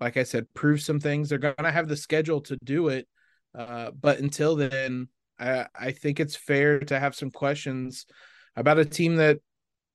like 0.00 0.16
I 0.16 0.22
said 0.24 0.52
prove 0.54 0.80
some 0.80 1.00
things. 1.00 1.28
They're 1.28 1.38
going 1.38 1.54
to 1.58 1.70
have 1.72 1.88
the 1.88 1.96
schedule 1.96 2.40
to 2.42 2.56
do 2.64 2.88
it. 2.88 3.08
Uh 3.56 3.90
but 3.90 4.18
until 4.18 4.56
then 4.56 5.08
I 5.38 5.66
I 5.74 5.92
think 5.92 6.20
it's 6.20 6.36
fair 6.36 6.80
to 6.80 6.98
have 6.98 7.14
some 7.14 7.30
questions 7.30 8.06
about 8.56 8.78
a 8.78 8.84
team 8.84 9.16
that 9.16 9.38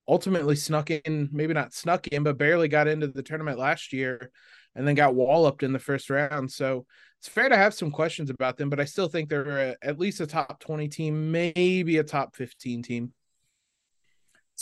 ultimately 0.07 0.55
snuck 0.55 0.89
in, 0.91 1.29
maybe 1.31 1.53
not 1.53 1.73
snuck 1.73 2.07
in, 2.07 2.23
but 2.23 2.37
barely 2.37 2.67
got 2.67 2.87
into 2.87 3.07
the 3.07 3.23
tournament 3.23 3.57
last 3.59 3.93
year 3.93 4.31
and 4.75 4.87
then 4.87 4.95
got 4.95 5.15
walloped 5.15 5.63
in 5.63 5.73
the 5.73 5.79
first 5.79 6.09
round. 6.09 6.51
So 6.51 6.85
it's 7.19 7.27
fair 7.29 7.47
to 7.49 7.57
have 7.57 7.73
some 7.73 7.91
questions 7.91 8.29
about 8.29 8.57
them, 8.57 8.69
but 8.69 8.79
I 8.79 8.85
still 8.85 9.07
think 9.07 9.29
they're 9.29 9.69
a, 9.71 9.75
at 9.81 9.99
least 9.99 10.19
a 10.19 10.27
top 10.27 10.59
20 10.59 10.87
team, 10.89 11.31
maybe 11.31 11.97
a 11.97 12.03
top 12.03 12.35
15 12.35 12.83
team. 12.83 13.13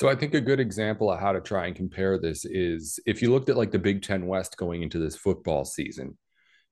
So 0.02 0.10
I 0.10 0.16
think 0.16 0.34
a 0.34 0.42
good 0.42 0.60
example 0.60 1.12
of 1.12 1.20
how 1.20 1.32
to 1.32 1.40
try 1.40 1.68
and 1.68 1.76
compare 1.76 2.18
this 2.18 2.44
is 2.44 3.00
if 3.06 3.22
you 3.22 3.32
looked 3.32 3.50
at 3.50 3.56
like 3.56 3.70
the 3.70 3.78
Big 3.78 4.02
Ten 4.02 4.26
West 4.26 4.58
going 4.58 4.82
into 4.82 4.98
this 4.98 5.16
football 5.16 5.64
season, 5.64 6.18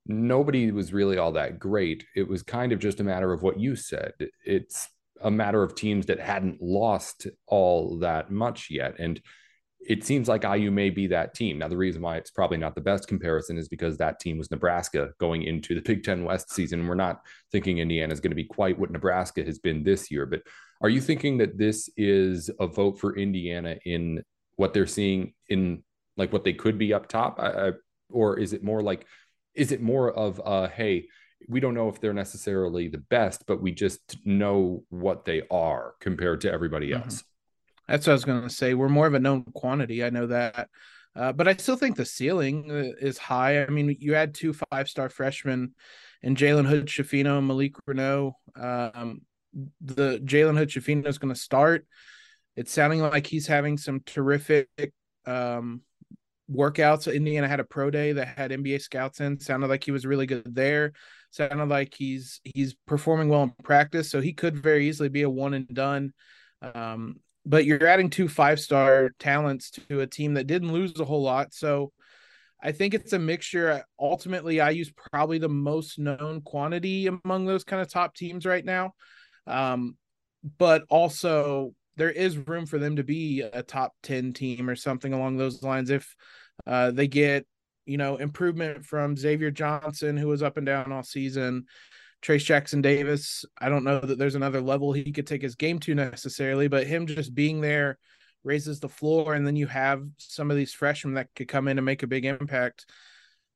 nobody 0.08 0.72
was 0.72 0.94
really 0.94 1.20
all 1.20 1.34
that 1.34 1.60
great. 1.60 2.04
It 2.16 2.28
was 2.28 2.42
kind 2.42 2.72
of 2.72 2.80
just 2.80 3.02
a 3.02 3.04
matter 3.04 3.32
of 3.32 3.44
what 3.44 3.60
you 3.60 3.76
said. 3.76 4.14
It's 4.44 4.90
a 5.22 5.30
matter 5.30 5.62
of 5.62 5.76
teams 5.76 6.08
that 6.08 6.20
hadn't 6.20 6.60
lost 6.60 7.28
all 7.46 8.00
that 8.00 8.32
much 8.32 8.72
yet. 8.72 8.96
And 8.98 9.22
it 9.80 10.04
seems 10.04 10.28
like 10.28 10.44
IU 10.44 10.72
may 10.72 10.90
be 10.90 11.08
that 11.08 11.34
team. 11.34 11.58
Now, 11.58 11.70
the 11.70 11.78
reason 11.78 12.02
why 12.02 12.18
it's 12.18 12.32
probably 12.32 12.58
not 12.58 12.76
the 12.76 12.82
best 12.82 13.08
comparison 13.08 13.58
is 13.58 13.70
because 13.70 13.98
that 13.98 14.20
team 14.20 14.38
was 14.38 14.52
Nebraska 14.52 15.12
going 15.20 15.44
into 15.44 15.74
the 15.74 15.82
Big 15.82 16.04
Ten 16.04 16.26
West 16.26 16.52
season. 16.52 16.86
We're 16.86 16.96
not 16.96 17.22
thinking 17.52 17.78
Indiana 17.78 18.14
is 18.14 18.20
going 18.20 18.32
to 18.32 18.36
be 18.36 18.44
quite 18.44 18.78
what 18.78 18.92
Nebraska 18.92 19.44
has 19.44 19.58
been 19.58 19.84
this 19.84 20.12
year. 20.12 20.26
But 20.26 20.42
are 20.82 20.90
you 20.90 21.00
thinking 21.00 21.38
that 21.38 21.58
this 21.58 21.90
is 21.96 22.50
a 22.60 22.68
vote 22.68 23.00
for 23.00 23.18
Indiana 23.18 23.78
in 23.86 24.24
what 24.58 24.74
they're 24.74 24.88
seeing 24.88 25.34
in 25.48 25.84
like 26.18 26.34
what 26.34 26.44
they 26.44 26.54
could 26.54 26.78
be 26.78 26.94
up 26.94 27.08
top? 27.08 27.40
I, 27.40 27.70
I, 27.70 27.72
or 28.10 28.38
is 28.38 28.52
it 28.52 28.64
more 28.64 28.82
like, 28.82 29.06
is 29.56 29.72
it 29.72 29.82
more 29.82 30.12
of, 30.12 30.42
uh, 30.44 30.68
hey, 30.68 31.08
we 31.48 31.62
don't 31.62 31.74
know 31.74 31.88
if 31.88 32.02
they're 32.02 32.14
necessarily 32.14 32.90
the 32.90 32.98
best, 32.98 33.46
but 33.48 33.62
we 33.62 33.72
just 33.72 34.18
know 34.26 34.84
what 34.90 35.24
they 35.24 35.44
are 35.50 35.94
compared 36.02 36.42
to 36.42 36.52
everybody 36.52 36.90
mm-hmm. 36.90 37.04
else. 37.04 37.22
Mm-hmm. 37.22 37.29
That's 37.90 38.06
what 38.06 38.12
I 38.12 38.14
was 38.14 38.26
going 38.26 38.44
to 38.44 38.50
say. 38.50 38.74
We're 38.74 38.90
more 38.90 39.08
of 39.08 39.16
a 39.16 39.20
known 39.20 39.44
quantity. 39.44 40.04
I 40.04 40.10
know 40.10 40.28
that. 40.28 40.70
Uh, 41.16 41.34
but 41.34 41.48
I 41.48 41.56
still 41.56 41.76
think 41.76 41.98
the 41.98 42.06
ceiling 42.06 42.70
uh, 42.70 43.06
is 43.06 43.18
high. 43.18 43.64
I 43.64 43.68
mean, 43.68 43.98
you 44.00 44.14
had 44.14 44.34
two 44.34 44.54
five 44.54 44.88
star 44.88 45.10
freshmen 45.10 45.74
and 46.22 46.38
Jalen 46.38 46.68
Hood 46.68 46.86
Schifino 46.86 47.38
and 47.40 47.48
Malik 47.48 47.74
Reneau. 47.88 48.34
Um, 48.56 49.22
the 49.82 50.20
Jalen 50.20 50.58
Hood 50.58 50.70
Schifino 50.70 51.08
is 51.08 51.18
going 51.18 51.34
to 51.34 51.40
start. 51.40 51.88
It's 52.56 52.72
sounding 52.72 53.02
like 53.02 53.26
he's 53.26 53.48
having 53.48 53.78
some 53.78 54.02
terrific 54.06 54.70
um, 55.26 55.82
workouts. 56.52 57.14
Indiana 57.14 57.48
had 57.48 57.60
a 57.60 57.64
pro 57.64 57.90
day 57.90 58.14
that 58.14 58.28
had 58.28 58.52
NBA 58.52 58.82
scouts 58.82 59.20
in. 59.20 59.40
Sounded 59.40 59.68
like 59.68 59.84
he 59.84 59.92
was 59.92 60.06
really 60.06 60.28
good 60.28 60.56
there 60.56 60.94
sounded 61.32 61.70
like 61.70 61.94
he's 61.96 62.42
he's 62.44 62.76
performing 62.88 63.30
well 63.30 63.44
in 63.44 63.54
practice, 63.64 64.10
so 64.10 64.22
he 64.22 64.34
could 64.34 64.58
very 64.58 64.88
easily 64.88 65.10
be 65.10 65.22
a 65.24 65.30
one 65.30 65.54
and 65.54 65.68
done. 65.68 66.14
Um, 66.62 67.18
but 67.50 67.66
you're 67.66 67.88
adding 67.88 68.10
two 68.10 68.30
five 68.30 68.60
star 68.60 69.10
talents 69.20 69.72
to 69.72 70.02
a 70.02 70.08
team 70.08 70.36
that 70.36 70.48
didn't 70.48 70.72
lose 70.72 70.98
a 71.00 71.06
whole 71.06 71.24
lot, 71.24 71.54
so 71.54 71.92
I 72.62 72.72
think 72.72 72.94
it's 72.94 73.14
a 73.14 73.20
mixture. 73.20 73.84
Ultimately, 74.00 74.58
IU's 74.58 74.92
probably 74.92 75.40
the 75.40 75.50
most 75.50 75.98
known 75.98 76.42
quantity 76.42 77.08
among 77.08 77.46
those 77.46 77.64
kind 77.64 77.82
of 77.82 77.92
top 77.92 78.16
teams 78.16 78.46
right 78.46 78.64
now. 78.64 78.94
Um, 79.48 79.98
but 80.58 80.84
also 80.90 81.74
there 81.96 82.12
is 82.12 82.38
room 82.38 82.66
for 82.66 82.78
them 82.78 82.98
to 82.98 83.04
be 83.04 83.42
a 83.42 83.64
top 83.64 83.94
10 84.04 84.34
team 84.34 84.70
or 84.70 84.76
something 84.76 85.14
along 85.14 85.38
those 85.38 85.64
lines 85.64 85.90
if 85.90 86.16
uh, 86.68 86.92
they 86.92 87.08
get 87.08 87.46
you 87.90 87.98
know, 87.98 88.18
improvement 88.18 88.86
from 88.86 89.18
Xavier 89.18 89.50
Johnson, 89.50 90.16
who 90.16 90.28
was 90.28 90.44
up 90.44 90.58
and 90.58 90.66
down 90.66 90.92
all 90.92 91.02
season. 91.02 91.66
Trayce 92.22 92.44
Jackson 92.44 92.82
Davis, 92.82 93.46
I 93.60 93.70
don't 93.70 93.84
know 93.84 94.00
that 94.00 94.18
there's 94.18 94.36
another 94.36 94.62
level 94.62 94.92
he 94.92 95.12
could 95.12 95.28
take 95.28 95.42
his 95.42 95.56
game 95.56 95.80
to 95.80 95.96
necessarily, 95.96 96.68
but 96.68 96.88
him 96.88 97.08
just 97.08 97.34
being 97.34 97.62
there 97.62 97.98
raises 98.44 98.80
the 98.80 98.90
floor. 98.90 99.34
And 99.34 99.48
then 99.48 99.56
you 99.56 99.68
have 99.68 100.04
some 100.18 100.52
of 100.52 100.58
these 100.58 100.74
freshmen 100.74 101.14
that 101.16 101.30
could 101.36 101.48
come 101.48 101.68
in 101.68 101.78
and 101.78 101.86
make 101.86 102.04
a 102.04 102.08
big 102.08 102.26
impact. 102.26 102.86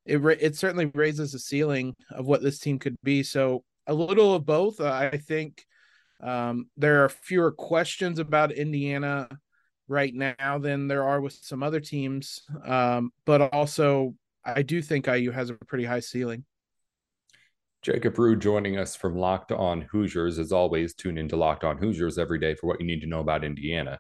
It, 0.06 0.18
it 0.42 0.56
certainly 0.56 0.86
raises 0.86 1.32
the 1.32 1.40
ceiling 1.40 1.96
of 2.12 2.26
what 2.26 2.42
this 2.42 2.60
team 2.60 2.80
could 2.80 2.96
be. 3.04 3.24
So 3.24 3.64
a 3.88 3.94
little 3.94 4.34
of 4.34 4.46
both. 4.46 4.80
Uh, 4.80 4.92
I 4.92 5.18
think 5.18 5.66
um, 6.22 6.70
there 6.78 7.04
are 7.04 7.10
fewer 7.10 7.52
questions 7.52 8.20
about 8.20 8.52
Indiana 8.52 9.28
right 9.90 10.14
now 10.14 10.58
than 10.58 10.88
there 10.88 11.04
are 11.04 11.20
with 11.20 11.34
some 11.34 11.64
other 11.64 11.82
teams. 11.82 12.44
Um, 12.66 13.12
but 13.26 13.54
also 13.54 14.16
I 14.46 14.62
do 14.62 14.82
think 14.82 15.08
IU 15.08 15.32
has 15.32 15.50
a 15.50 15.56
pretty 15.56 15.86
high 15.86 16.00
ceiling. 16.00 16.46
Jacob 17.84 18.18
Rude 18.18 18.40
joining 18.40 18.78
us 18.78 18.96
from 18.96 19.18
Locked 19.18 19.52
On 19.52 19.82
Hoosiers. 19.82 20.40
As 20.40 20.54
always, 20.54 20.94
tune 20.94 21.18
into 21.18 21.36
Locked 21.36 21.66
On 21.66 21.78
Hoosiers 21.78 22.18
every 22.18 22.40
day 22.40 22.56
for 22.56 22.68
what 22.68 22.80
you 22.80 22.88
need 22.88 23.02
to 23.02 23.08
know 23.08 23.20
about 23.20 23.44
Indiana. 23.44 24.00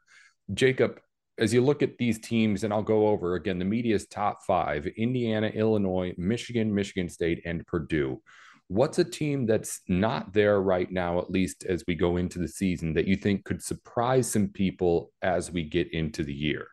Jacob, 0.53 1.01
as 1.37 1.53
you 1.53 1.61
look 1.61 1.83
at 1.83 1.97
these 1.97 2.17
teams, 2.17 2.63
and 2.63 2.71
I'll 2.71 2.81
go 2.81 3.07
over 3.07 3.35
again 3.35 3.59
the 3.59 3.65
media's 3.65 4.07
top 4.07 4.39
five 4.47 4.87
Indiana, 4.87 5.47
Illinois, 5.47 6.13
Michigan, 6.17 6.73
Michigan 6.73 7.09
State, 7.09 7.41
and 7.43 7.67
Purdue. 7.67 8.21
What's 8.69 8.99
a 8.99 9.03
team 9.03 9.45
that's 9.45 9.81
not 9.89 10.31
there 10.31 10.61
right 10.61 10.89
now, 10.89 11.19
at 11.19 11.29
least 11.29 11.65
as 11.65 11.83
we 11.85 11.95
go 11.95 12.15
into 12.15 12.39
the 12.39 12.47
season, 12.47 12.93
that 12.93 13.05
you 13.05 13.17
think 13.17 13.43
could 13.43 13.61
surprise 13.61 14.31
some 14.31 14.47
people 14.47 15.11
as 15.21 15.51
we 15.51 15.63
get 15.63 15.93
into 15.93 16.23
the 16.23 16.33
year? 16.33 16.67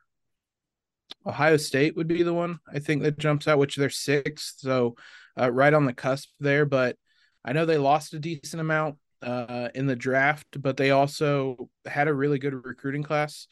Ohio 1.27 1.57
State 1.57 1.97
would 1.97 2.07
be 2.07 2.23
the 2.23 2.33
one 2.33 2.61
I 2.73 2.79
think 2.79 3.03
that 3.03 3.19
jumps 3.19 3.49
out, 3.49 3.59
which 3.59 3.75
they're 3.75 3.91
sixth, 3.91 4.61
so 4.61 4.95
uh, 5.39 5.51
right 5.51 5.75
on 5.75 5.85
the 5.85 5.93
cusp 5.93 6.31
there. 6.41 6.67
But 6.67 6.97
I 7.45 7.53
know 7.53 7.67
they 7.67 7.79
lost 7.79 8.15
a 8.15 8.19
decent 8.19 8.61
amount 8.61 8.97
uh, 9.23 9.69
in 9.75 9.87
the 9.87 9.97
draft, 9.97 10.61
but 10.61 10.77
they 10.77 10.91
also 10.91 11.69
had 11.87 12.09
a 12.09 12.15
really 12.15 12.39
good 12.39 12.55
recruiting 12.65 13.03
class. 13.03 13.47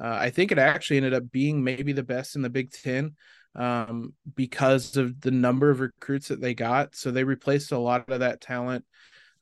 Uh, 0.00 0.16
I 0.18 0.30
think 0.30 0.50
it 0.50 0.58
actually 0.58 0.98
ended 0.98 1.14
up 1.14 1.30
being 1.30 1.62
maybe 1.62 1.92
the 1.92 2.02
best 2.02 2.36
in 2.36 2.42
the 2.42 2.50
Big 2.50 2.70
Ten 2.70 3.16
um, 3.54 4.14
because 4.34 4.96
of 4.96 5.20
the 5.20 5.30
number 5.30 5.70
of 5.70 5.80
recruits 5.80 6.28
that 6.28 6.40
they 6.40 6.54
got. 6.54 6.94
So 6.94 7.10
they 7.10 7.24
replaced 7.24 7.72
a 7.72 7.78
lot 7.78 8.08
of 8.08 8.20
that 8.20 8.40
talent 8.40 8.84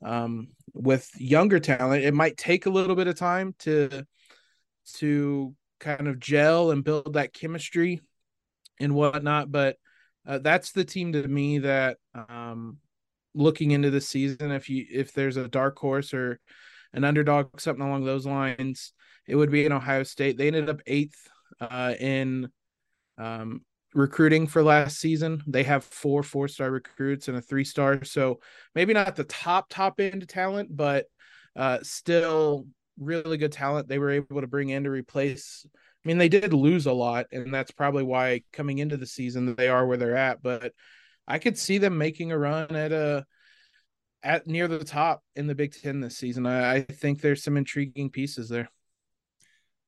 um, 0.03 0.49
with 0.73 1.09
younger 1.17 1.61
talent. 1.61 2.05
It 2.05 2.15
might 2.15 2.37
take 2.37 2.67
a 2.67 2.71
little 2.71 2.97
bit 2.97 3.07
of 3.07 3.17
time 3.17 3.55
to 3.61 4.05
to 4.95 5.55
kind 5.81 6.09
of 6.09 6.19
gel 6.19 6.71
and 6.71 6.83
build 6.83 7.13
that 7.13 7.33
chemistry 7.33 8.01
and 8.81 8.95
whatnot. 8.95 9.53
But 9.53 9.77
uh, 10.29 10.39
that's 10.39 10.73
the 10.73 10.85
team 10.85 11.13
to 11.13 11.27
me 11.27 11.59
that 11.59 11.97
um, 12.29 12.77
looking 13.35 13.71
into 13.71 13.91
the 13.91 14.01
season, 14.01 14.53
if 14.53 14.69
you 14.69 14.85
if 14.91 15.13
there's 15.13 15.39
a 15.39 15.49
dark 15.49 15.79
horse 15.79 16.13
or 16.13 16.39
an 16.93 17.05
underdog, 17.05 17.59
something 17.59 17.85
along 17.85 18.05
those 18.05 18.27
lines, 18.27 18.93
it 19.27 19.37
would 19.37 19.51
be 19.51 19.65
in 19.65 19.73
Ohio 19.73 20.03
State. 20.03 20.37
They 20.37 20.49
ended 20.49 20.69
up 20.69 20.83
eighth 20.87 21.17
uh, 21.61 21.95
in 21.99 22.51
um, 23.17 23.63
recruiting 23.95 24.47
for 24.47 24.63
last 24.63 24.99
season. 24.99 25.43
They 25.47 25.63
have 25.63 25.83
four 25.83 26.23
four 26.23 26.47
star 26.47 26.71
recruits 26.71 27.29
and 27.29 27.39
a 27.39 27.41
three 27.41 27.65
star, 27.65 28.05
so 28.05 28.41
maybe 28.75 28.93
not 28.93 29.17
the 29.17 29.25
top 29.25 29.71
top 29.71 29.99
end 29.99 30.29
talent, 30.29 30.77
but 30.77 31.07
uh, 31.57 31.79
still 31.83 32.67
really 32.99 33.39
good 33.39 33.53
talent 33.53 33.89
they 33.89 33.99
were 33.99 34.11
able 34.11 34.41
to 34.41 34.47
bring 34.47 34.69
in 34.69 34.85
to 34.85 34.91
replace. 34.91 35.65
I 36.05 36.09
mean, 36.09 36.19
they 36.19 36.29
did 36.29 36.53
lose 36.53 36.87
a 36.87 36.93
lot, 36.93 37.27
and 37.33 37.53
that's 37.53 37.73
probably 37.73 38.05
why 38.05 38.43
coming 38.53 38.79
into 38.79 38.97
the 38.97 39.07
season 39.07 39.55
they 39.55 39.69
are 39.69 39.87
where 39.87 39.97
they're 39.97 40.17
at. 40.17 40.43
But 40.43 40.73
I 41.27 41.39
could 41.39 41.59
see 41.59 41.79
them 41.79 41.99
making 41.99 42.33
a 42.33 42.39
run 42.39 42.75
at 42.75 42.93
a 42.93 43.27
at 44.23 44.47
near 44.47 44.69
the 44.69 44.85
top 44.85 45.23
in 45.37 45.47
the 45.47 45.55
Big 45.55 45.75
Ten 45.75 46.01
this 46.01 46.17
season. 46.17 46.47
I, 46.47 46.77
I 46.77 46.83
think 46.83 47.21
there's 47.21 47.43
some 47.43 47.57
intriguing 47.57 48.11
pieces 48.11 48.49
there. 48.49 48.69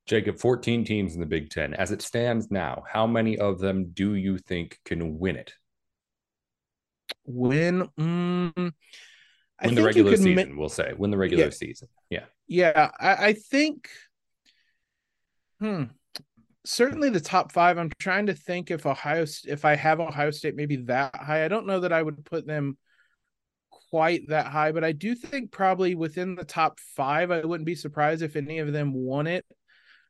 Jacob, 0.06 0.38
14 0.38 0.84
teams 0.84 1.14
in 1.14 1.20
the 1.20 1.26
Big 1.26 1.50
Ten. 1.50 1.74
As 1.74 1.92
it 1.92 2.02
stands 2.02 2.50
now, 2.50 2.82
how 2.88 3.06
many 3.06 3.38
of 3.38 3.58
them 3.60 3.90
do 3.92 4.14
you 4.14 4.38
think 4.38 4.78
can 4.84 5.18
win 5.18 5.36
it? 5.36 5.52
Win? 7.26 7.88
Mm, 7.98 8.52
win 8.56 9.74
the 9.74 9.82
regular 9.82 10.16
season, 10.16 10.54
ma- 10.54 10.58
we'll 10.58 10.68
say. 10.68 10.92
Win 10.96 11.10
the 11.10 11.18
regular 11.18 11.44
yeah. 11.44 11.50
season. 11.50 11.88
Yeah. 12.08 12.24
Yeah. 12.48 12.90
I, 12.98 13.26
I 13.26 13.32
think, 13.34 13.88
hmm, 15.60 15.84
certainly 16.64 17.10
the 17.10 17.20
top 17.20 17.52
five. 17.52 17.78
I'm 17.78 17.90
trying 17.98 18.26
to 18.26 18.34
think 18.34 18.70
if 18.70 18.86
Ohio, 18.86 19.26
if 19.46 19.64
I 19.64 19.76
have 19.76 20.00
Ohio 20.00 20.30
State 20.30 20.56
maybe 20.56 20.76
that 20.76 21.14
high. 21.16 21.44
I 21.44 21.48
don't 21.48 21.66
know 21.66 21.80
that 21.80 21.92
I 21.92 22.02
would 22.02 22.24
put 22.24 22.46
them 22.46 22.76
quite 23.90 24.28
that 24.28 24.46
high, 24.46 24.72
but 24.72 24.84
I 24.84 24.92
do 24.92 25.14
think 25.14 25.50
probably 25.50 25.94
within 25.94 26.34
the 26.34 26.44
top 26.44 26.78
five. 26.96 27.30
I 27.30 27.44
wouldn't 27.44 27.66
be 27.66 27.74
surprised 27.74 28.22
if 28.22 28.36
any 28.36 28.58
of 28.58 28.72
them 28.72 28.92
won 28.92 29.26
it. 29.26 29.44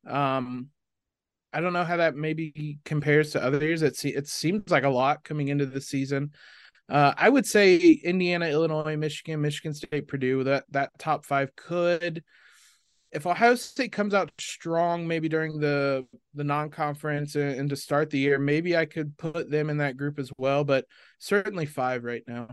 Um, 0.06 0.68
I 1.52 1.60
don't 1.60 1.72
know 1.72 1.84
how 1.84 1.96
that 1.96 2.14
maybe 2.14 2.78
compares 2.84 3.32
to 3.32 3.42
other 3.42 3.58
years. 3.58 3.82
It 3.82 4.04
it 4.04 4.28
seems 4.28 4.70
like 4.70 4.84
a 4.84 4.88
lot 4.88 5.24
coming 5.24 5.48
into 5.48 5.66
the 5.66 5.80
season. 5.80 6.32
Uh, 6.88 7.14
I 7.16 7.28
would 7.28 7.46
say 7.46 7.76
Indiana, 7.76 8.46
Illinois, 8.46 8.96
Michigan, 8.96 9.40
Michigan 9.40 9.74
State, 9.74 10.08
Purdue. 10.08 10.44
That 10.44 10.64
that 10.70 10.90
top 10.98 11.24
five 11.24 11.54
could, 11.56 12.22
if 13.12 13.26
Ohio 13.26 13.54
State 13.56 13.92
comes 13.92 14.14
out 14.14 14.30
strong, 14.38 15.06
maybe 15.06 15.28
during 15.28 15.58
the 15.58 16.06
the 16.34 16.44
non 16.44 16.70
conference 16.70 17.34
and, 17.34 17.58
and 17.58 17.70
to 17.70 17.76
start 17.76 18.10
the 18.10 18.18
year, 18.18 18.38
maybe 18.38 18.76
I 18.76 18.86
could 18.86 19.16
put 19.18 19.50
them 19.50 19.70
in 19.70 19.78
that 19.78 19.96
group 19.96 20.18
as 20.18 20.30
well. 20.38 20.64
But 20.64 20.86
certainly 21.18 21.66
five 21.66 22.04
right 22.04 22.22
now. 22.26 22.48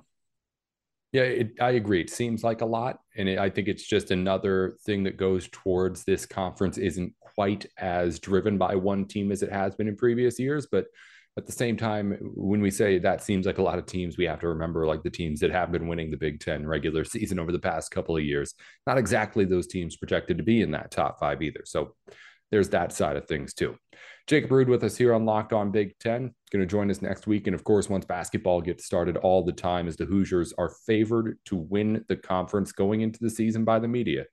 Yeah, 1.13 1.23
it, 1.23 1.51
I 1.61 1.71
agree. 1.71 2.01
It 2.01 2.09
seems 2.09 2.43
like 2.43 2.61
a 2.61 2.65
lot, 2.65 2.99
and 3.15 3.29
it, 3.29 3.39
I 3.39 3.49
think 3.49 3.67
it's 3.67 3.87
just 3.87 4.11
another 4.11 4.77
thing 4.85 5.03
that 5.03 5.15
goes 5.15 5.47
towards 5.51 6.03
this 6.03 6.25
conference 6.25 6.77
isn't 6.77 7.13
quite 7.21 7.65
as 7.77 8.19
driven 8.19 8.57
by 8.57 8.75
one 8.75 9.05
team 9.05 9.31
as 9.31 9.41
it 9.41 9.51
has 9.51 9.75
been 9.75 9.87
in 9.87 9.95
previous 9.95 10.37
years. 10.37 10.67
But 10.69 10.87
at 11.37 11.45
the 11.45 11.51
same 11.51 11.77
time, 11.77 12.17
when 12.35 12.61
we 12.61 12.71
say 12.71 12.97
that 12.99 13.23
seems 13.23 13.45
like 13.45 13.59
a 13.59 13.63
lot 13.63 13.77
of 13.77 13.85
teams, 13.85 14.17
we 14.17 14.25
have 14.25 14.39
to 14.39 14.47
remember 14.47 14.87
like 14.87 15.03
the 15.03 15.09
teams 15.09 15.39
that 15.41 15.51
have 15.51 15.71
been 15.71 15.87
winning 15.87 16.09
the 16.09 16.17
Big 16.17 16.39
Ten 16.39 16.65
regular 16.65 17.03
season 17.03 17.39
over 17.39 17.51
the 17.51 17.59
past 17.59 17.91
couple 17.91 18.17
of 18.17 18.23
years. 18.23 18.55
Not 18.87 18.97
exactly 18.97 19.45
those 19.45 19.67
teams 19.67 19.97
projected 19.97 20.37
to 20.37 20.43
be 20.43 20.61
in 20.61 20.71
that 20.71 20.91
top 20.91 21.19
five 21.19 21.41
either. 21.41 21.61
So 21.65 21.95
there's 22.51 22.69
that 22.69 22.91
side 22.91 23.17
of 23.17 23.27
things 23.27 23.53
too. 23.53 23.75
Jacob 24.25 24.51
Rude 24.51 24.67
with 24.67 24.83
us 24.83 24.97
here 24.97 25.13
on 25.13 25.25
Locked 25.25 25.53
On 25.53 25.71
Big 25.71 25.97
Ten. 25.99 26.33
Going 26.51 26.61
to 26.61 26.65
join 26.65 26.89
us 26.89 27.01
next 27.01 27.27
week. 27.27 27.47
And 27.47 27.55
of 27.55 27.63
course, 27.63 27.89
once 27.89 28.05
basketball 28.05 28.61
gets 28.61 28.85
started 28.85 29.17
all 29.17 29.43
the 29.43 29.51
time, 29.51 29.87
as 29.87 29.95
the 29.95 30.05
Hoosiers 30.05 30.53
are 30.57 30.73
favored 30.85 31.37
to 31.45 31.55
win 31.55 32.03
the 32.09 32.15
conference 32.15 32.71
going 32.71 33.01
into 33.01 33.19
the 33.21 33.29
season 33.29 33.63
by 33.63 33.79
the 33.79 33.87
media. 33.87 34.25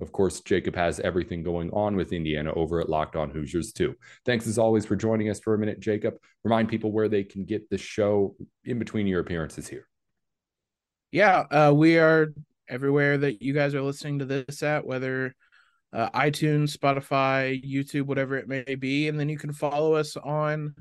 Of 0.00 0.12
course, 0.12 0.40
Jacob 0.40 0.74
has 0.76 1.00
everything 1.00 1.42
going 1.42 1.70
on 1.70 1.96
with 1.96 2.12
Indiana 2.12 2.52
over 2.54 2.80
at 2.80 2.88
Locked 2.88 3.16
On 3.16 3.30
Hoosiers, 3.30 3.72
too. 3.72 3.94
Thanks 4.24 4.46
as 4.46 4.58
always 4.58 4.86
for 4.86 4.96
joining 4.96 5.28
us 5.28 5.40
for 5.40 5.54
a 5.54 5.58
minute, 5.58 5.80
Jacob. 5.80 6.14
Remind 6.44 6.68
people 6.68 6.92
where 6.92 7.08
they 7.08 7.24
can 7.24 7.44
get 7.44 7.68
the 7.68 7.78
show 7.78 8.36
in 8.64 8.78
between 8.78 9.06
your 9.06 9.20
appearances 9.20 9.68
here. 9.68 9.86
Yeah, 11.12 11.40
uh, 11.50 11.72
we 11.74 11.98
are 11.98 12.32
everywhere 12.68 13.18
that 13.18 13.42
you 13.42 13.52
guys 13.52 13.74
are 13.74 13.82
listening 13.82 14.20
to 14.20 14.24
this 14.24 14.62
at, 14.62 14.86
whether 14.86 15.34
uh, 15.92 16.08
iTunes, 16.10 16.76
Spotify, 16.76 17.62
YouTube, 17.64 18.06
whatever 18.06 18.36
it 18.36 18.48
may 18.48 18.74
be. 18.76 19.08
And 19.08 19.18
then 19.18 19.28
you 19.28 19.36
can 19.36 19.52
follow 19.52 19.94
us 19.94 20.16
on 20.16 20.74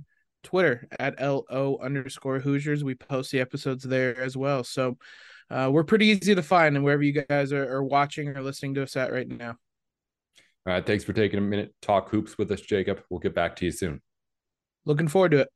Twitter 0.43 0.87
at 0.99 1.19
LO 1.19 1.79
underscore 1.81 2.39
Hoosiers. 2.39 2.83
We 2.83 2.95
post 2.95 3.31
the 3.31 3.39
episodes 3.39 3.83
there 3.83 4.19
as 4.19 4.37
well. 4.37 4.63
So 4.63 4.97
uh, 5.49 5.69
we're 5.71 5.83
pretty 5.83 6.07
easy 6.07 6.35
to 6.35 6.43
find 6.43 6.75
and 6.75 6.85
wherever 6.85 7.01
you 7.01 7.23
guys 7.27 7.51
are, 7.51 7.71
are, 7.71 7.83
watching 7.83 8.29
or 8.29 8.41
listening 8.41 8.75
to 8.75 8.83
us 8.83 8.95
at 8.95 9.11
right 9.11 9.27
now. 9.27 9.55
All 10.65 10.73
right. 10.73 10.85
Thanks 10.85 11.03
for 11.03 11.13
taking 11.13 11.39
a 11.39 11.41
minute 11.41 11.73
to 11.81 11.85
talk 11.85 12.09
hoops 12.09 12.37
with 12.37 12.51
us, 12.51 12.61
Jacob. 12.61 13.01
We'll 13.09 13.19
get 13.19 13.33
back 13.33 13.55
to 13.57 13.65
you 13.65 13.71
soon. 13.71 14.01
Looking 14.85 15.07
forward 15.07 15.31
to 15.31 15.39
it. 15.39 15.49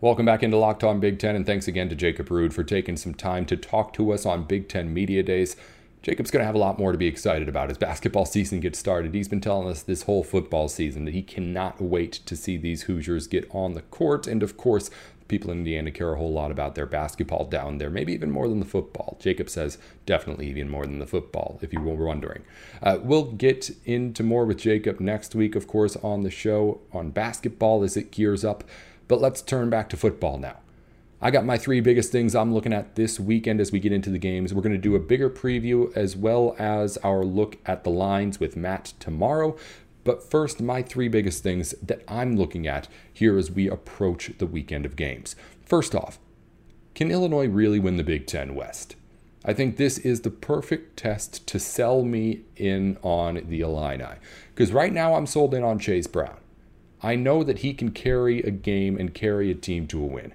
Welcome 0.00 0.26
back 0.26 0.42
into 0.42 0.58
Locked 0.58 0.84
On 0.84 1.00
Big 1.00 1.18
Ten, 1.18 1.34
and 1.34 1.46
thanks 1.46 1.66
again 1.66 1.88
to 1.88 1.94
Jacob 1.94 2.30
Rude 2.30 2.52
for 2.52 2.62
taking 2.62 2.96
some 2.96 3.14
time 3.14 3.46
to 3.46 3.56
talk 3.56 3.94
to 3.94 4.12
us 4.12 4.26
on 4.26 4.44
Big 4.44 4.68
Ten 4.68 4.92
Media 4.92 5.22
Days. 5.22 5.56
Jacob's 6.02 6.30
going 6.30 6.42
to 6.42 6.46
have 6.46 6.54
a 6.54 6.58
lot 6.58 6.78
more 6.78 6.92
to 6.92 6.98
be 6.98 7.06
excited 7.06 7.48
about 7.48 7.70
as 7.70 7.78
basketball 7.78 8.26
season 8.26 8.60
gets 8.60 8.78
started. 8.78 9.14
He's 9.14 9.28
been 9.28 9.40
telling 9.40 9.66
us 9.66 9.82
this 9.82 10.02
whole 10.02 10.22
football 10.22 10.68
season 10.68 11.06
that 11.06 11.14
he 11.14 11.22
cannot 11.22 11.80
wait 11.80 12.12
to 12.12 12.36
see 12.36 12.58
these 12.58 12.82
Hoosiers 12.82 13.26
get 13.26 13.48
on 13.50 13.72
the 13.72 13.80
court. 13.80 14.26
And 14.26 14.42
of 14.42 14.58
course, 14.58 14.90
people 15.28 15.50
in 15.50 15.58
Indiana 15.58 15.90
care 15.90 16.12
a 16.12 16.16
whole 16.16 16.32
lot 16.32 16.50
about 16.50 16.74
their 16.74 16.86
basketball 16.86 17.44
down 17.44 17.78
there, 17.78 17.90
maybe 17.90 18.12
even 18.12 18.30
more 18.30 18.48
than 18.48 18.60
the 18.60 18.66
football. 18.66 19.16
Jacob 19.20 19.48
says 19.48 19.78
definitely 20.06 20.48
even 20.48 20.68
more 20.68 20.86
than 20.86 20.98
the 20.98 21.06
football, 21.06 21.58
if 21.62 21.72
you 21.72 21.80
were 21.80 22.06
wondering. 22.06 22.42
Uh, 22.82 22.98
we'll 23.02 23.32
get 23.32 23.70
into 23.84 24.22
more 24.22 24.44
with 24.44 24.58
Jacob 24.58 25.00
next 25.00 25.34
week, 25.34 25.54
of 25.54 25.66
course, 25.66 25.96
on 25.96 26.22
the 26.22 26.30
show 26.30 26.80
on 26.92 27.10
basketball 27.10 27.82
as 27.82 27.96
it 27.96 28.10
gears 28.10 28.44
up. 28.44 28.64
But 29.08 29.20
let's 29.20 29.42
turn 29.42 29.70
back 29.70 29.88
to 29.90 29.96
football 29.96 30.38
now. 30.38 30.58
I 31.24 31.30
got 31.30 31.46
my 31.46 31.56
three 31.56 31.80
biggest 31.80 32.12
things 32.12 32.34
I'm 32.34 32.52
looking 32.52 32.74
at 32.74 32.96
this 32.96 33.18
weekend 33.18 33.58
as 33.58 33.72
we 33.72 33.80
get 33.80 33.92
into 33.92 34.10
the 34.10 34.18
games. 34.18 34.52
We're 34.52 34.60
going 34.60 34.74
to 34.74 34.78
do 34.78 34.94
a 34.94 35.00
bigger 35.00 35.30
preview 35.30 35.90
as 35.96 36.14
well 36.14 36.54
as 36.58 36.98
our 36.98 37.24
look 37.24 37.56
at 37.64 37.82
the 37.82 37.88
lines 37.88 38.38
with 38.38 38.56
Matt 38.56 38.92
tomorrow. 39.00 39.56
But 40.04 40.22
first, 40.22 40.60
my 40.60 40.82
three 40.82 41.08
biggest 41.08 41.42
things 41.42 41.74
that 41.82 42.02
I'm 42.06 42.36
looking 42.36 42.66
at 42.66 42.88
here 43.12 43.38
as 43.38 43.50
we 43.50 43.68
approach 43.68 44.30
the 44.38 44.46
weekend 44.46 44.86
of 44.86 44.96
games. 44.96 45.34
First 45.64 45.94
off, 45.94 46.18
can 46.94 47.10
Illinois 47.10 47.48
really 47.48 47.80
win 47.80 47.96
the 47.96 48.04
Big 48.04 48.26
Ten 48.26 48.54
West? 48.54 48.96
I 49.44 49.52
think 49.52 49.76
this 49.76 49.98
is 49.98 50.20
the 50.20 50.30
perfect 50.30 50.96
test 50.96 51.46
to 51.48 51.58
sell 51.58 52.02
me 52.02 52.42
in 52.56 52.96
on 53.02 53.42
the 53.48 53.60
Illini. 53.60 54.16
Because 54.54 54.72
right 54.72 54.92
now 54.92 55.14
I'm 55.14 55.26
sold 55.26 55.54
in 55.54 55.62
on 55.62 55.78
Chase 55.78 56.06
Brown. 56.06 56.36
I 57.02 57.16
know 57.16 57.42
that 57.42 57.58
he 57.58 57.74
can 57.74 57.90
carry 57.90 58.40
a 58.42 58.50
game 58.50 58.96
and 58.96 59.12
carry 59.12 59.50
a 59.50 59.54
team 59.54 59.86
to 59.88 60.02
a 60.02 60.06
win 60.06 60.32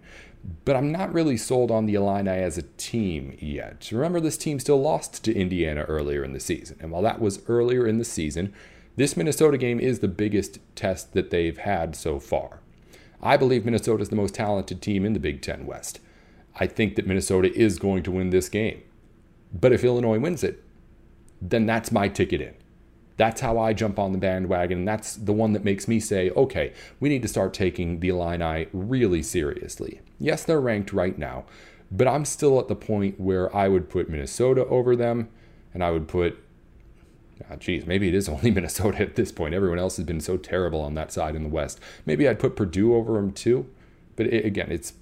but 0.66 0.76
I'm 0.76 0.92
not 0.92 1.14
really 1.14 1.38
sold 1.38 1.72
on 1.72 1.86
the 1.86 1.96
Illini 1.96 2.30
as 2.30 2.58
a 2.58 2.64
team 2.64 3.36
yet. 3.40 3.90
Remember, 3.92 4.20
this 4.20 4.38
team 4.38 4.60
still 4.60 4.82
lost 4.82 5.24
to 5.26 5.36
Indiana 5.36 5.82
earlier 5.84 6.24
in 6.24 6.34
the 6.34 6.40
season. 6.40 6.78
And 6.80 6.92
while 6.92 7.02
that 7.02 7.20
was 7.20 7.42
earlier 7.48 7.86
in 7.86 7.98
the 7.98 8.06
season, 8.06 8.54
this 9.00 9.16
Minnesota 9.16 9.58
game 9.58 9.80
is 9.80 10.00
the 10.00 10.10
biggest 10.10 10.60
test 10.76 11.14
that 11.14 11.30
they've 11.30 11.58
had 11.58 11.96
so 11.96 12.20
far. 12.20 12.60
I 13.22 13.38
believe 13.38 13.64
Minnesota 13.64 14.04
is 14.04 14.10
the 14.10 14.18
most 14.18 14.36
talented 14.36 14.82
team 14.82 15.06
in 15.06 15.14
the 15.14 15.22
Big 15.22 15.42
Ten 15.42 15.66
West. 15.66 16.02
I 16.60 16.68
think 16.68 16.98
that 16.98 17.08
Minnesota 17.08 17.50
is 17.58 17.80
going 17.80 18.04
to 18.04 18.12
win 18.12 18.30
this 18.30 18.50
game. 18.50 18.82
But 19.54 19.72
if 19.72 19.86
Illinois 19.86 20.20
wins 20.20 20.44
it, 20.44 20.62
then 21.42 21.66
that's 21.66 21.94
my 21.94 22.10
ticket 22.10 22.42
in. 22.42 22.56
That's 23.16 23.40
how 23.40 23.58
I 23.58 23.72
jump 23.72 24.00
on 24.00 24.12
the 24.12 24.18
bandwagon. 24.18 24.80
And 24.80 24.88
that's 24.88 25.16
the 25.16 25.32
one 25.32 25.54
that 25.54 25.64
makes 25.64 25.88
me 25.88 26.02
say, 26.02 26.30
okay, 26.32 26.74
we 27.00 27.08
need 27.08 27.22
to 27.22 27.30
start 27.30 27.54
taking 27.54 28.02
the 28.02 28.10
Illini 28.10 28.68
really 28.74 29.24
seriously. 29.24 30.02
Yes, 30.20 30.44
they're 30.44 30.60
ranked 30.60 30.92
right 30.92 31.18
now, 31.18 31.46
but 31.90 32.10
I'm 32.10 32.26
still 32.26 32.60
at 32.60 32.68
the 32.68 32.76
point 32.76 33.18
where 33.18 33.56
I 33.56 33.70
would 33.70 33.90
put 33.90 34.10
Minnesota 34.10 34.66
over 34.66 34.98
them, 34.98 35.30
and 35.74 35.86
I 35.86 35.92
would 35.92 36.10
put, 36.10 36.38
oh, 37.50 37.56
geez, 37.56 37.86
maybe 37.86 38.08
it 38.08 38.14
is 38.14 38.30
only 38.30 38.52
Minnesota 38.52 39.02
at 39.02 39.16
this 39.16 39.32
point. 39.32 39.54
Everyone 39.54 39.80
else 39.80 39.98
has 39.98 40.06
been 40.06 40.22
so 40.22 40.38
terrible 40.38 40.82
on 40.82 40.94
that 40.96 41.12
side 41.12 41.36
in 41.36 41.44
the 41.44 41.50
West. 41.50 41.80
Maybe 42.06 42.28
I'd 42.28 42.40
put 42.40 42.56
Purdue 42.56 42.96
over 42.96 43.14
them 43.14 43.32
too. 43.32 43.68
But 44.16 44.28
it, 44.28 44.46
again, 44.46 44.72
it's 44.72 44.94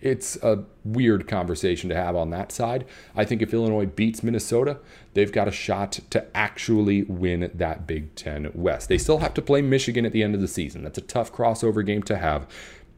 it's 0.00 0.36
a 0.42 0.64
weird 0.82 1.28
conversation 1.28 1.90
to 1.90 1.94
have 1.94 2.16
on 2.16 2.30
that 2.30 2.52
side. 2.52 2.86
I 3.14 3.26
think 3.26 3.42
if 3.42 3.52
Illinois 3.52 3.84
beats 3.84 4.22
Minnesota, 4.22 4.78
they've 5.12 5.30
got 5.30 5.46
a 5.46 5.52
shot 5.52 6.00
to 6.08 6.26
actually 6.34 7.02
win 7.02 7.50
that 7.52 7.86
Big 7.86 8.14
Ten 8.14 8.50
West. 8.54 8.88
They 8.88 8.96
still 8.96 9.18
have 9.18 9.34
to 9.34 9.42
play 9.42 9.60
Michigan 9.60 10.06
at 10.06 10.12
the 10.12 10.22
end 10.22 10.34
of 10.34 10.40
the 10.40 10.48
season. 10.48 10.82
That's 10.82 10.96
a 10.96 11.02
tough 11.02 11.32
crossover 11.32 11.84
game 11.84 12.02
to 12.04 12.16
have. 12.16 12.46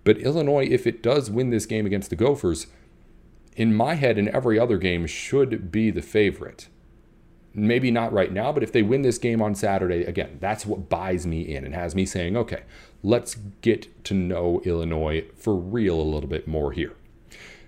But 0.05 0.19
Illinois, 0.19 0.67
if 0.71 0.87
it 0.87 1.03
does 1.03 1.31
win 1.31 1.51
this 1.51 1.67
game 1.67 1.87
against 1.87 2.11
the 2.11 2.17
Gophers, 2.17 2.69
in 3.57 3.75
my 3.75 3.95
head, 3.95 4.19
in 4.19 4.29
every 4.29 4.59
other 4.59 4.79
game, 4.79 5.07
should 5.07 5.71
be 5.73 5.91
the 5.91 6.03
favorite. 6.03 6.69
Maybe 7.55 7.91
not 7.91 8.13
right 8.13 8.33
now, 8.33 8.51
but 8.53 8.63
if 8.63 8.73
they 8.73 8.83
win 8.83 9.03
this 9.03 9.19
game 9.19 9.43
on 9.43 9.55
Saturday, 9.55 10.05
again, 10.05 10.39
that's 10.41 10.65
what 10.65 10.89
buys 10.89 11.27
me 11.27 11.43
in 11.43 11.65
and 11.65 11.75
has 11.75 11.95
me 11.95 12.07
saying, 12.07 12.37
okay, 12.37 12.63
let's 13.03 13.35
get 13.61 14.05
to 14.05 14.15
know 14.15 14.63
Illinois 14.65 15.27
for 15.37 15.55
real 15.55 16.01
a 16.01 16.03
little 16.03 16.29
bit 16.29 16.49
more 16.49 16.73
here. 16.73 16.95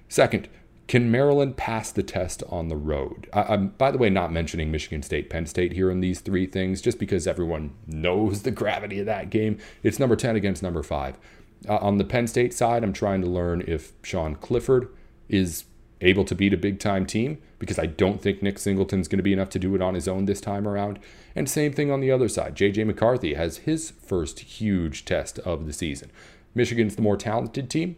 Second, 0.08 0.48
can 0.86 1.10
Maryland 1.10 1.56
pass 1.56 1.90
the 1.90 2.02
test 2.02 2.42
on 2.48 2.68
the 2.68 2.76
road? 2.76 3.28
I, 3.32 3.54
am 3.54 3.68
by 3.68 3.90
the 3.90 3.98
way, 3.98 4.10
not 4.10 4.32
mentioning 4.32 4.70
Michigan 4.70 5.02
State, 5.02 5.30
Penn 5.30 5.46
State 5.46 5.72
here 5.72 5.90
in 5.90 6.00
these 6.00 6.20
three 6.20 6.46
things, 6.46 6.82
just 6.82 6.98
because 6.98 7.26
everyone 7.26 7.74
knows 7.86 8.42
the 8.42 8.50
gravity 8.50 9.00
of 9.00 9.06
that 9.06 9.30
game. 9.30 9.58
It's 9.82 9.98
number 9.98 10.16
10 10.16 10.36
against 10.36 10.62
number 10.62 10.82
five. 10.82 11.18
Uh, 11.66 11.76
on 11.76 11.96
the 11.96 12.04
Penn 12.04 12.26
State 12.26 12.52
side, 12.52 12.84
I'm 12.84 12.92
trying 12.92 13.22
to 13.22 13.26
learn 13.26 13.64
if 13.66 13.92
Sean 14.02 14.34
Clifford 14.34 14.88
is 15.28 15.64
able 16.00 16.24
to 16.24 16.34
beat 16.34 16.52
a 16.52 16.58
big 16.58 16.78
time 16.78 17.06
team 17.06 17.38
because 17.58 17.78
I 17.78 17.86
don't 17.86 18.20
think 18.20 18.42
Nick 18.42 18.58
Singleton's 18.58 19.08
going 19.08 19.18
to 19.18 19.22
be 19.22 19.32
enough 19.32 19.48
to 19.50 19.58
do 19.58 19.74
it 19.74 19.82
on 19.82 19.94
his 19.94 20.08
own 20.08 20.26
this 20.26 20.40
time 20.40 20.68
around. 20.68 20.98
And 21.34 21.48
same 21.48 21.72
thing 21.72 21.90
on 21.90 22.00
the 22.00 22.10
other 22.10 22.28
side. 22.28 22.54
JJ 22.56 22.86
McCarthy 22.86 23.34
has 23.34 23.58
his 23.58 23.90
first 23.90 24.40
huge 24.40 25.04
test 25.04 25.38
of 25.40 25.66
the 25.66 25.72
season. 25.72 26.10
Michigan's 26.54 26.96
the 26.96 27.02
more 27.02 27.16
talented 27.16 27.70
team. 27.70 27.96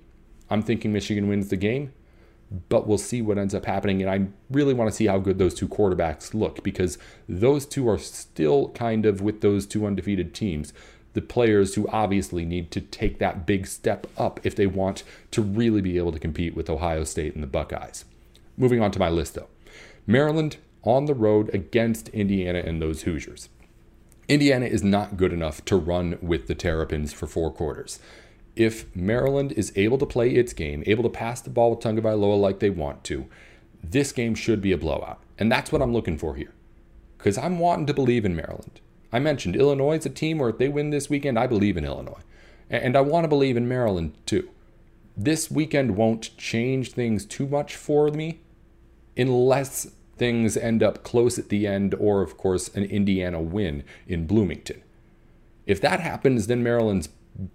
I'm 0.49 0.63
thinking 0.63 0.93
Michigan 0.93 1.29
wins 1.29 1.49
the 1.49 1.57
game, 1.57 1.93
but 2.69 2.87
we'll 2.87 2.99
see 2.99 3.21
what 3.21 3.39
ends 3.39 3.55
up 3.55 3.67
happening. 3.67 4.01
And 4.01 4.11
I 4.11 4.29
really 4.51 4.75
want 4.75 4.91
to 4.91 4.97
see 4.97 5.07
how 5.07 5.19
good 5.19 5.39
those 5.39 5.55
two 5.55 5.69
quarterbacks 5.69 6.33
look 6.33 6.63
because 6.63 6.99
those 7.29 7.67
two 7.67 7.89
are 7.89 7.99
still 7.99 8.71
kind 8.71 9.05
of 9.05 9.21
with 9.21 9.41
those 9.41 9.67
two 9.67 9.87
undefeated 9.87 10.35
teams. 10.35 10.73
The 11.17 11.23
players 11.23 11.75
who 11.75 11.89
obviously 11.89 12.45
need 12.45 12.71
to 12.73 12.81
take 12.81 13.19
that 13.19 13.47
big 13.47 13.67
step 13.67 14.07
up 14.19 14.39
if 14.45 14.55
they 14.55 14.67
want 14.67 15.03
to 15.31 15.41
really 15.41 15.81
be 15.81 15.97
able 15.97 16.13
to 16.13 16.19
compete 16.19 16.55
with 16.55 16.69
Ohio 16.69 17.05
State 17.05 17.35
and 17.35 17.43
the 17.43 17.49
Buckeyes. 17.49 18.05
Moving 18.57 18.83
on 18.83 18.91
to 18.91 18.99
my 18.99 19.09
list 19.09 19.35
though 19.35 19.49
Maryland 20.07 20.59
on 20.83 21.07
the 21.07 21.15
road 21.15 21.53
against 21.55 22.09
Indiana 22.11 22.59
and 22.59 22.83
those 22.83 23.03
Hoosiers. 23.03 23.49
Indiana 24.29 24.67
is 24.67 24.85
not 24.85 25.17
good 25.17 25.33
enough 25.33 25.65
to 25.65 25.77
run 25.77 26.19
with 26.21 26.49
the 26.49 26.55
Terrapins 26.55 27.13
for 27.15 27.27
four 27.27 27.51
quarters 27.51 27.99
if 28.57 28.95
Maryland 28.97 29.53
is 29.53 29.73
able 29.77 29.99
to 29.99 30.07
play 30.07 30.31
its 30.31 30.55
game, 30.55 30.83
able 30.87 31.03
to 31.03 31.11
pass 31.11 31.41
the 31.43 31.51
ball 31.51 31.71
with 31.71 31.81
Tagovailoa 31.81 32.41
like 32.41 32.59
they 32.59 32.71
want 32.71 33.05
to, 33.05 33.27
this 33.85 34.13
game 34.13 34.35
should 34.35 34.63
be 34.63 34.73
a 34.73 34.79
blowout. 34.79 35.23
And 35.39 35.53
that's 35.53 35.71
what 35.71 35.83
I'm 35.83 35.93
looking 35.93 36.17
for 36.17 36.35
here. 36.35 36.55
Because 37.19 37.37
I'm 37.37 37.59
wanting 37.59 37.87
to 37.87 37.95
believe 37.95 38.25
in 38.25 38.35
Maryland. 38.35 38.81
I 39.17 39.19
mentioned 39.19 39.57
Illinois 39.57 39.97
is 39.97 40.05
a 40.05 40.11
team 40.11 40.37
where 40.37 40.51
if 40.51 40.59
they 40.59 40.69
win 40.69 40.91
this 40.91 41.09
weekend, 41.09 41.39
I 41.39 41.47
believe 41.47 41.79
in 41.79 41.87
Illinois. 41.87 42.21
And 42.69 42.95
I 42.95 43.01
want 43.01 43.25
to 43.25 43.29
believe 43.29 43.57
in 43.57 43.67
Maryland 43.67 44.13
too. 44.27 44.51
This 45.17 45.51
weekend 45.51 45.97
won't 45.97 46.37
change 46.37 46.93
things 46.93 47.25
too 47.25 47.47
much 47.47 47.75
for 47.77 48.11
me 48.11 48.41
unless 49.17 49.87
things 50.19 50.59
end 50.59 50.83
up 50.83 51.03
close 51.03 51.39
at 51.39 51.49
the 51.49 51.67
end 51.67 51.95
or, 51.95 52.21
of 52.21 52.37
course, 52.37 52.69
an 52.75 52.85
Indiana 52.85 53.41
win 53.41 53.85
in 54.07 54.27
Bloomington. 54.27 54.83
If 55.65 55.81
that 55.81 56.01
happens, 56.01 56.47
then 56.47 56.63
Maryland's 56.63 57.09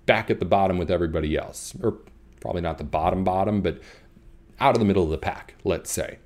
back 0.08 0.32
at 0.32 0.39
the 0.39 0.45
bottom 0.45 0.80
with 0.80 0.89
everybody 0.89 1.38
else, 1.38 1.76
or 1.84 2.00
probably 2.39 2.62
not 2.62 2.80
the 2.80 2.84
bottom 2.84 3.24
bottom, 3.24 3.62
but 3.62 3.80
out 4.60 4.76
of 4.76 4.80
the 4.80 4.86
middle 4.86 5.04
of 5.04 5.12
the 5.12 5.17
pack, 5.19 5.54
let's 5.63 5.91
say. 5.91 6.17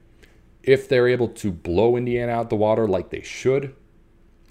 If 0.64 0.88
they're 0.88 1.10
able 1.10 1.28
to 1.28 1.52
blow 1.52 1.98
Indiana 1.98 2.32
out 2.32 2.50
the 2.50 2.56
water 2.56 2.88
like 2.88 3.10
they 3.10 3.22
should, 3.22 3.76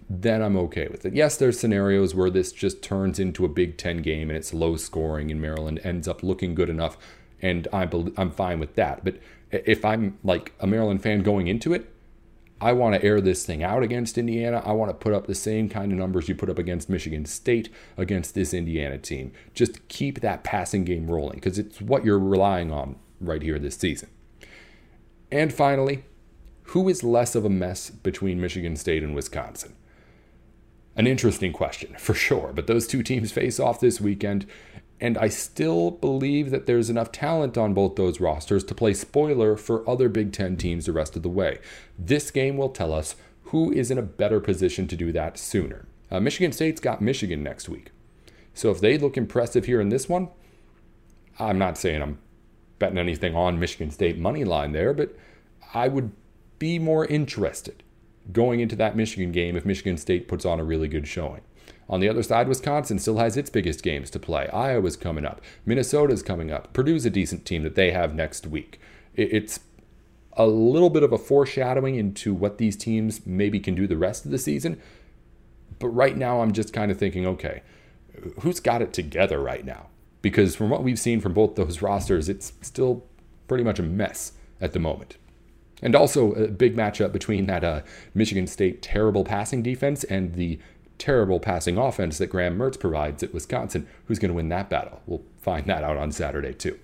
then 0.08 0.42
I'm 0.42 0.56
okay 0.56 0.88
with 0.88 1.04
it. 1.06 1.14
Yes, 1.14 1.36
there's 1.36 1.58
scenarios 1.58 2.14
where 2.14 2.30
this 2.30 2.52
just 2.52 2.82
turns 2.82 3.18
into 3.18 3.44
a 3.44 3.48
Big 3.48 3.78
Ten 3.78 3.98
game 3.98 4.28
and 4.28 4.36
it's 4.36 4.52
low 4.52 4.76
scoring 4.76 5.30
and 5.30 5.40
Maryland 5.40 5.80
ends 5.82 6.06
up 6.06 6.22
looking 6.22 6.54
good 6.54 6.68
enough, 6.68 6.96
and 7.40 7.66
I'm 7.72 8.12
I'm 8.16 8.30
fine 8.30 8.60
with 8.60 8.74
that. 8.74 9.04
But 9.04 9.18
if 9.50 9.84
I'm 9.84 10.18
like 10.22 10.52
a 10.60 10.66
Maryland 10.66 11.02
fan 11.02 11.22
going 11.22 11.46
into 11.46 11.72
it, 11.72 11.90
I 12.60 12.72
want 12.72 12.94
to 12.94 13.04
air 13.04 13.20
this 13.20 13.44
thing 13.44 13.62
out 13.62 13.82
against 13.82 14.16
Indiana. 14.16 14.62
I 14.64 14.72
want 14.72 14.90
to 14.90 14.94
put 14.94 15.12
up 15.12 15.26
the 15.26 15.34
same 15.34 15.68
kind 15.68 15.92
of 15.92 15.98
numbers 15.98 16.28
you 16.28 16.34
put 16.34 16.48
up 16.48 16.58
against 16.58 16.88
Michigan 16.88 17.24
State 17.26 17.68
against 17.96 18.34
this 18.34 18.54
Indiana 18.54 18.98
team. 18.98 19.32
Just 19.54 19.86
keep 19.88 20.20
that 20.20 20.44
passing 20.44 20.84
game 20.84 21.10
rolling 21.10 21.36
because 21.36 21.58
it's 21.58 21.80
what 21.80 22.04
you're 22.04 22.18
relying 22.18 22.72
on 22.72 22.96
right 23.20 23.42
here 23.42 23.58
this 23.58 23.76
season. 23.76 24.08
And 25.30 25.52
finally, 25.52 26.04
who 26.68 26.88
is 26.88 27.02
less 27.02 27.34
of 27.34 27.44
a 27.44 27.50
mess 27.50 27.90
between 27.90 28.40
Michigan 28.40 28.76
State 28.76 29.02
and 29.02 29.14
Wisconsin? 29.14 29.74
An 30.96 31.06
interesting 31.06 31.52
question, 31.52 31.94
for 31.98 32.14
sure, 32.14 32.52
but 32.54 32.66
those 32.66 32.86
two 32.86 33.02
teams 33.02 33.32
face 33.32 33.58
off 33.58 33.80
this 33.80 34.00
weekend, 34.00 34.46
and 35.00 35.18
I 35.18 35.28
still 35.28 35.90
believe 35.90 36.50
that 36.50 36.66
there's 36.66 36.90
enough 36.90 37.12
talent 37.12 37.58
on 37.58 37.74
both 37.74 37.96
those 37.96 38.20
rosters 38.20 38.64
to 38.64 38.74
play 38.74 38.94
spoiler 38.94 39.56
for 39.56 39.88
other 39.88 40.08
Big 40.08 40.32
Ten 40.32 40.56
teams 40.56 40.86
the 40.86 40.92
rest 40.92 41.16
of 41.16 41.22
the 41.22 41.28
way. 41.28 41.58
This 41.98 42.30
game 42.30 42.56
will 42.56 42.68
tell 42.68 42.92
us 42.92 43.16
who 43.44 43.72
is 43.72 43.90
in 43.90 43.98
a 43.98 44.02
better 44.02 44.40
position 44.40 44.86
to 44.88 44.96
do 44.96 45.12
that 45.12 45.38
sooner. 45.38 45.86
Uh, 46.10 46.20
Michigan 46.20 46.52
State's 46.52 46.80
got 46.80 47.02
Michigan 47.02 47.42
next 47.42 47.68
week. 47.68 47.90
So 48.54 48.70
if 48.70 48.80
they 48.80 48.96
look 48.96 49.16
impressive 49.16 49.64
here 49.64 49.80
in 49.80 49.88
this 49.88 50.08
one, 50.08 50.28
I'm 51.38 51.58
not 51.58 51.76
saying 51.76 52.00
I'm 52.00 52.18
betting 52.78 52.98
anything 52.98 53.34
on 53.34 53.58
Michigan 53.58 53.90
State 53.90 54.18
money 54.18 54.44
line 54.44 54.72
there, 54.72 54.94
but 54.94 55.16
I 55.72 55.88
would 55.88 56.12
be 56.58 56.78
more 56.78 57.04
interested 57.04 57.82
going 58.32 58.60
into 58.60 58.76
that 58.76 58.96
Michigan 58.96 59.32
game 59.32 59.56
if 59.56 59.64
Michigan 59.64 59.96
State 59.96 60.28
puts 60.28 60.44
on 60.44 60.60
a 60.60 60.64
really 60.64 60.88
good 60.88 61.06
showing. 61.06 61.42
On 61.88 62.00
the 62.00 62.08
other 62.08 62.22
side, 62.22 62.48
Wisconsin 62.48 62.98
still 62.98 63.18
has 63.18 63.36
its 63.36 63.50
biggest 63.50 63.82
games 63.82 64.10
to 64.10 64.18
play. 64.18 64.48
Iowa's 64.48 64.96
coming 64.96 65.26
up. 65.26 65.40
Minnesota's 65.66 66.22
coming 66.22 66.50
up. 66.50 66.72
Purdue's 66.72 67.04
a 67.04 67.10
decent 67.10 67.44
team 67.44 67.62
that 67.62 67.74
they 67.74 67.90
have 67.90 68.14
next 68.14 68.46
week. 68.46 68.80
It's 69.14 69.60
a 70.36 70.46
little 70.46 70.90
bit 70.90 71.02
of 71.02 71.12
a 71.12 71.18
foreshadowing 71.18 71.96
into 71.96 72.32
what 72.32 72.58
these 72.58 72.76
teams 72.76 73.26
maybe 73.26 73.60
can 73.60 73.74
do 73.74 73.86
the 73.86 73.96
rest 73.96 74.24
of 74.24 74.30
the 74.30 74.38
season. 74.38 74.80
But 75.78 75.88
right 75.88 76.16
now, 76.16 76.40
I'm 76.40 76.52
just 76.52 76.72
kind 76.72 76.90
of 76.90 76.98
thinking, 76.98 77.26
okay, 77.26 77.62
who's 78.40 78.60
got 78.60 78.82
it 78.82 78.92
together 78.92 79.40
right 79.40 79.64
now? 79.64 79.88
Because 80.22 80.56
from 80.56 80.70
what 80.70 80.82
we've 80.82 80.98
seen 80.98 81.20
from 81.20 81.34
both 81.34 81.54
those 81.54 81.82
rosters, 81.82 82.28
it's 82.28 82.54
still 82.62 83.04
pretty 83.46 83.62
much 83.62 83.78
a 83.78 83.82
mess 83.82 84.32
at 84.60 84.72
the 84.72 84.78
moment. 84.78 85.18
And 85.84 85.94
also 85.94 86.32
a 86.32 86.48
big 86.48 86.74
matchup 86.74 87.12
between 87.12 87.46
that 87.46 87.62
uh, 87.62 87.82
Michigan 88.14 88.48
State 88.48 88.82
terrible 88.82 89.22
passing 89.22 89.62
defense 89.62 90.02
and 90.02 90.34
the 90.34 90.58
terrible 90.98 91.38
passing 91.38 91.76
offense 91.76 92.18
that 92.18 92.28
Graham 92.28 92.58
Mertz 92.58 92.80
provides 92.80 93.22
at 93.22 93.34
Wisconsin. 93.34 93.86
Who's 94.06 94.18
going 94.18 94.30
to 94.30 94.34
win 94.34 94.48
that 94.48 94.70
battle? 94.70 95.02
We'll 95.06 95.22
find 95.38 95.66
that 95.66 95.84
out 95.84 95.96
on 95.96 96.10
Saturday, 96.10 96.54
too. 96.54 96.78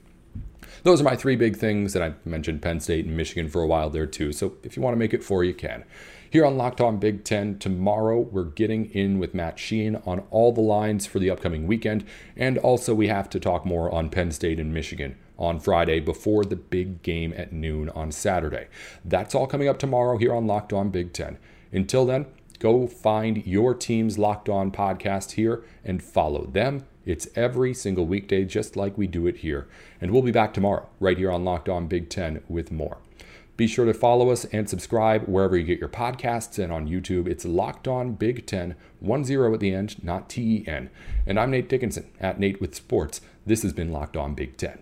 Those 0.83 1.01
are 1.01 1.05
my 1.05 1.17
three 1.17 1.37
big 1.37 1.57
things, 1.57 1.95
and 1.97 2.05
I 2.05 2.15
mentioned 2.25 2.63
Penn 2.63 2.81
State 2.81 3.07
and 3.07 3.17
Michigan 3.17 3.49
for 3.49 3.63
a 3.63 3.67
while 3.67 3.91
there, 3.91 4.07
too. 4.07 4.33
So 4.33 4.55
if 4.63 4.77
you 4.77 4.83
want 4.83 4.95
to 4.95 4.99
make 4.99 5.15
it 5.15 5.25
four, 5.25 5.45
you 5.45 5.55
can. 5.55 5.85
Here 6.29 6.45
on 6.45 6.57
Locked 6.57 6.81
On 6.81 6.99
Big 6.99 7.25
Ten, 7.25 7.59
tomorrow 7.59 8.21
we're 8.21 8.45
getting 8.45 8.91
in 8.91 9.19
with 9.19 9.35
Matt 9.35 9.59
Sheehan 9.59 9.97
on 10.07 10.21
all 10.31 10.53
the 10.53 10.61
lines 10.61 11.07
for 11.07 11.19
the 11.19 11.31
upcoming 11.31 11.67
weekend. 11.67 12.05
And 12.37 12.59
also, 12.59 12.95
we 12.95 13.09
have 13.09 13.29
to 13.31 13.41
talk 13.41 13.65
more 13.65 13.93
on 13.93 14.11
Penn 14.11 14.31
State 14.31 14.61
and 14.61 14.73
Michigan 14.73 15.17
on 15.41 15.59
Friday 15.59 15.99
before 15.99 16.45
the 16.45 16.55
big 16.55 17.03
game 17.03 17.35
at 17.37 17.53
noon 17.53 17.89
on 17.89 18.13
Saturday. 18.13 18.69
That's 19.05 19.35
all 19.35 19.49
coming 19.49 19.67
up 19.67 19.81
tomorrow 19.81 20.19
here 20.19 20.33
on 20.33 20.47
Locked 20.47 20.73
On 20.73 20.91
Big 20.91 21.13
Ten. 21.13 21.39
Until 21.73 22.07
then, 22.07 22.27
Go 22.61 22.87
find 22.87 23.47
your 23.47 23.75
team's 23.75 24.19
Locked 24.19 24.51
On 24.51 24.71
podcast 24.71 25.33
here 25.33 25.65
and 25.83 26.03
follow 26.03 26.45
them. 26.45 26.85
It's 27.07 27.27
every 27.35 27.73
single 27.73 28.07
weekday, 28.07 28.45
just 28.45 28.77
like 28.77 28.99
we 28.99 29.07
do 29.07 29.27
it 29.27 29.39
here. 29.39 29.67
And 29.99 30.11
we'll 30.11 30.21
be 30.21 30.31
back 30.31 30.53
tomorrow, 30.53 30.87
right 31.01 31.17
here 31.17 31.33
on 31.33 31.43
Locked 31.43 31.71
On 31.71 31.87
Big 31.87 32.11
Ten, 32.11 32.43
with 32.49 32.71
more. 32.71 32.99
Be 33.57 33.67
sure 33.67 33.87
to 33.87 33.95
follow 33.95 34.29
us 34.29 34.45
and 34.45 34.69
subscribe 34.69 35.25
wherever 35.25 35.57
you 35.57 35.65
get 35.65 35.81
your 35.81 35.89
podcasts 35.89 36.63
and 36.63 36.71
on 36.71 36.87
YouTube. 36.87 37.27
It's 37.27 37.47
Locked 37.47 37.89
On 37.89 38.13
Big 38.13 38.47
Ten, 38.47 38.77
one 39.01 39.25
zero 39.25 39.55
at 39.55 39.61
the 39.61 39.75
end, 39.75 40.05
not 40.05 40.29
T 40.29 40.59
E 40.59 40.69
N. 40.69 40.91
And 41.27 41.41
I'm 41.41 41.51
Nate 41.51 41.69
Dickinson 41.69 42.11
at 42.21 42.39
Nate 42.39 42.61
with 42.61 42.75
Sports. 42.75 43.23
This 43.47 43.63
has 43.63 43.73
been 43.73 43.91
Locked 43.91 44.19
On 44.19 44.35
Big 44.35 44.59
Ten. 44.59 44.81